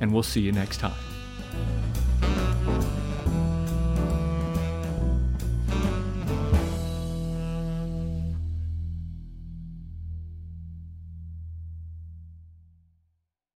and 0.00 0.12
we'll 0.12 0.22
see 0.22 0.40
you 0.40 0.52
next 0.52 0.78
time. 0.78 1.05